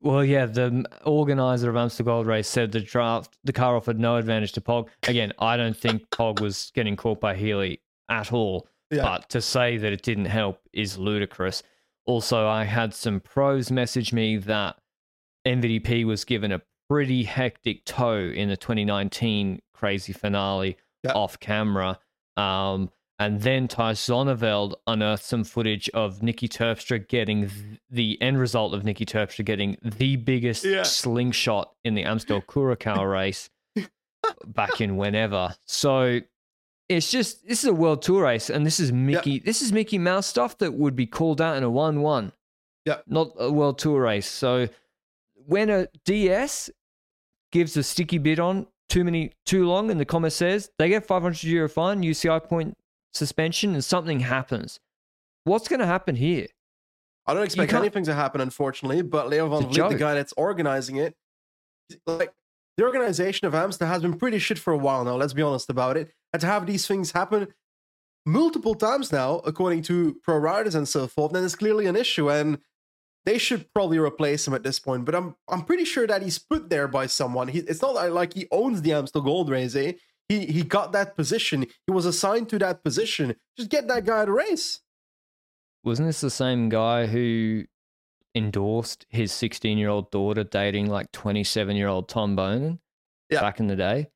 Well, 0.02 0.26
yeah, 0.26 0.46
the 0.46 0.86
organizer 1.06 1.70
of 1.70 1.78
Amstel 1.78 2.06
Gold 2.06 2.28
Race 2.28 2.48
said 2.48 2.74
the 2.74 2.82
draft, 2.82 3.38
the 3.46 3.54
car 3.54 3.78
offered 3.78 4.00
no 4.00 4.18
advantage 4.18 4.52
to 4.54 4.62
Pog. 4.62 4.90
Again, 5.08 5.32
I 5.40 5.56
don't 5.56 5.78
think 5.78 6.10
Pog 6.10 6.42
was 6.42 6.72
getting 6.76 6.98
caught 6.98 7.22
by 7.22 7.36
Healy 7.36 7.80
at 8.10 8.34
all. 8.34 8.68
Yeah. 8.92 9.04
But 9.04 9.30
to 9.30 9.42
say 9.42 9.78
that 9.78 9.94
it 9.94 10.02
didn't 10.02 10.26
help 10.26 10.60
is 10.74 10.98
ludicrous. 10.98 11.64
Also, 12.06 12.46
I 12.48 12.66
had 12.66 12.94
some 12.94 13.22
pros 13.22 13.72
message 13.72 14.12
me 14.12 14.38
that 14.38 14.76
MVDP 15.48 16.06
was 16.06 16.26
given 16.26 16.52
a 16.52 16.62
pretty 16.90 17.24
hectic 17.24 17.86
toe 17.86 18.18
in 18.18 18.50
the 18.50 18.58
2019 18.58 19.62
crazy 19.74 20.14
finale 20.14 20.78
yep. 21.04 21.16
off 21.16 21.40
camera. 21.40 21.98
Um, 22.36 22.92
and 23.24 23.40
then 23.40 23.70
Thijs 23.70 24.02
Zonneveld 24.10 24.74
unearthed 24.86 25.24
some 25.24 25.46
footage 25.46 25.90
of 25.94 26.20
Niki 26.20 26.50
Terpstra 26.50 27.08
getting 27.08 27.48
th- 27.48 27.80
the 27.90 28.22
end 28.22 28.38
result 28.38 28.74
of 28.74 28.84
Niki 28.84 29.06
Terpstra 29.06 29.46
getting 29.46 29.78
the 29.82 30.18
biggest 30.18 30.66
yeah. 30.66 30.84
slingshot 30.84 31.72
in 31.86 31.96
the 31.96 32.04
Amstel 32.04 32.42
Curacao 32.42 33.02
race 33.06 33.50
back 34.46 34.82
in 34.82 34.98
whenever. 34.98 35.56
So 35.66 36.20
it's 36.90 37.10
just 37.10 37.48
this 37.48 37.64
is 37.64 37.70
a 37.70 37.74
world 37.74 38.02
tour 38.02 38.24
race, 38.24 38.50
and 38.50 38.66
this 38.66 38.82
is 38.82 38.92
Mickey. 38.92 39.32
Yep. 39.32 39.44
This 39.46 39.62
is 39.62 39.72
Mickey 39.72 39.98
Mouse 39.98 40.28
stuff 40.28 40.58
that 40.58 40.74
would 40.74 40.98
be 40.98 41.06
called 41.06 41.40
out 41.40 41.56
in 41.56 41.64
a 41.64 41.70
one-one. 41.70 42.34
Yeah, 42.86 42.98
not 43.08 43.32
a 43.40 43.50
world 43.50 43.80
tour 43.80 44.02
race. 44.02 44.30
So 44.30 44.68
when 45.34 45.70
a 45.70 45.88
DS 46.04 46.70
gives 47.54 47.78
a 47.78 47.84
sticky 47.84 48.18
bit 48.18 48.40
on 48.40 48.68
too 48.90 49.06
many 49.06 49.32
too 49.46 49.66
long, 49.66 49.92
and 49.92 49.98
the 49.98 50.06
comment 50.06 50.34
says 50.34 50.72
they 50.78 50.90
get 50.90 51.06
500 51.06 51.42
euro 51.44 51.70
fine, 51.70 52.02
UCI 52.02 52.44
point 52.44 52.78
suspension, 53.14 53.74
and 53.74 53.84
something 53.84 54.20
happens. 54.22 54.80
What's 55.44 55.68
going 55.68 55.80
to 55.80 55.86
happen 55.86 56.16
here? 56.16 56.48
I 57.26 57.34
don't 57.34 57.44
expect 57.44 57.74
anything 57.74 58.04
to 58.06 58.14
happen, 58.14 58.42
unfortunately. 58.42 59.02
But 59.02 59.30
Leo 59.30 59.48
van 59.48 59.70
Vliet, 59.70 59.90
the 59.92 59.98
guy 59.98 60.14
that's 60.14 60.34
organizing 60.36 60.98
it, 60.98 61.16
like 62.06 62.34
the 62.78 62.84
organization 62.84 63.48
of 63.48 63.56
Amstel 63.56 63.88
has 63.88 64.02
been 64.02 64.18
pretty 64.18 64.40
shit 64.40 64.60
for 64.60 64.74
a 64.74 64.78
while 64.78 65.04
now. 65.06 65.16
Let's 65.16 65.34
be 65.34 65.42
honest 65.42 65.70
about 65.70 65.96
it. 65.96 66.12
And 66.34 66.42
to 66.42 66.48
have 66.48 66.66
these 66.66 66.88
things 66.88 67.12
happen 67.12 67.48
multiple 68.26 68.76
times 68.76 69.12
now, 69.12 69.36
according 69.46 69.84
to 69.84 70.18
pro 70.24 70.38
riders 70.38 70.76
and 70.76 70.88
so 70.88 71.08
forth, 71.08 71.34
then 71.34 71.44
it's 71.44 71.56
clearly 71.56 71.86
an 71.86 71.96
issue. 71.96 72.30
And 72.32 72.58
they 73.26 73.38
should 73.38 73.72
probably 73.74 74.00
replace 74.00 74.48
him 74.48 74.54
at 74.54 74.64
this 74.64 74.80
point. 74.80 75.06
But 75.06 75.16
I'm 75.16 75.36
I'm 75.48 75.64
pretty 75.64 75.86
sure 75.86 76.08
that 76.08 76.22
he's 76.22 76.40
put 76.40 76.70
there 76.70 76.88
by 76.88 77.06
someone. 77.06 77.48
He, 77.48 77.60
it's 77.60 77.82
not 77.82 78.12
like 78.12 78.34
he 78.34 78.48
owns 78.52 78.82
the 78.82 78.94
Amstel 78.94 79.22
Gold 79.22 79.50
Race. 79.50 79.76
Eh? 79.76 79.94
He 80.30 80.46
he 80.46 80.64
got 80.64 80.92
that 80.94 81.16
position. 81.16 81.66
He 81.86 81.92
was 81.92 82.06
assigned 82.06 82.50
to 82.50 82.60
that 82.60 82.84
position. 82.84 83.36
Just 83.58 83.70
get 83.70 83.88
that 83.88 84.06
guy 84.06 84.26
to 84.26 84.32
race. 84.32 84.82
Wasn't 85.84 86.08
this 86.08 86.22
the 86.22 86.30
same 86.30 86.70
guy 86.70 87.08
who 87.08 87.66
endorsed 88.36 89.06
his 89.10 89.32
16 89.32 89.78
year 89.78 89.90
old 89.90 90.10
daughter 90.12 90.44
dating 90.44 90.90
like 90.90 91.12
27 91.12 91.76
year 91.76 91.88
old 91.88 92.08
Tom 92.08 92.36
Boonen 92.36 92.80
yeah. 93.30 93.42
back 93.42 93.60
in 93.60 93.68
the 93.68 93.76
day. 93.76 94.10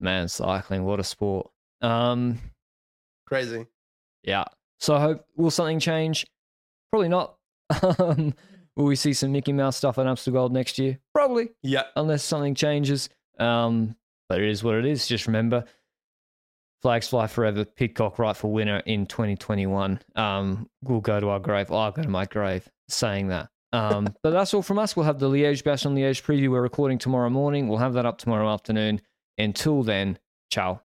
Man, 0.00 0.28
cycling, 0.28 0.84
what 0.84 1.00
a 1.00 1.04
sport. 1.04 1.50
Um, 1.80 2.38
Crazy. 3.26 3.66
Yeah. 4.22 4.44
So 4.78 4.94
I 4.94 5.00
hope, 5.00 5.24
will 5.36 5.50
something 5.50 5.80
change? 5.80 6.26
Probably 6.90 7.08
not. 7.08 7.36
um, 7.98 8.34
will 8.76 8.84
we 8.84 8.96
see 8.96 9.12
some 9.12 9.32
Mickey 9.32 9.52
Mouse 9.52 9.76
stuff 9.76 9.98
on 9.98 10.06
Amstel 10.06 10.32
Gold 10.32 10.52
next 10.52 10.78
year? 10.78 10.98
Probably. 11.14 11.50
Yeah. 11.62 11.84
Unless 11.96 12.24
something 12.24 12.54
changes. 12.54 13.08
Um, 13.38 13.96
but 14.28 14.40
it 14.40 14.48
is 14.48 14.62
what 14.64 14.76
it 14.76 14.86
is. 14.86 15.06
Just 15.06 15.26
remember 15.26 15.64
Flags 16.82 17.08
Fly 17.08 17.26
Forever, 17.26 17.64
Pidcock 17.64 18.18
rightful 18.18 18.52
winner 18.52 18.78
in 18.86 19.06
2021. 19.06 20.00
Um, 20.14 20.68
we'll 20.82 21.00
go 21.00 21.20
to 21.20 21.28
our 21.30 21.40
grave. 21.40 21.70
I'll 21.70 21.92
go 21.92 22.02
to 22.02 22.08
my 22.08 22.26
grave 22.26 22.68
saying 22.88 23.28
that. 23.28 23.48
Um, 23.72 24.08
but 24.22 24.30
that's 24.30 24.54
all 24.54 24.62
from 24.62 24.78
us. 24.78 24.96
We'll 24.96 25.06
have 25.06 25.18
the 25.18 25.28
Liège 25.28 25.62
Bastogne 25.62 25.94
Liège 25.94 26.22
preview. 26.22 26.50
We're 26.50 26.62
recording 26.62 26.98
tomorrow 26.98 27.30
morning. 27.30 27.68
We'll 27.68 27.78
have 27.78 27.94
that 27.94 28.06
up 28.06 28.18
tomorrow 28.18 28.48
afternoon. 28.48 29.00
Until 29.38 29.82
then, 29.82 30.18
ciao. 30.50 30.74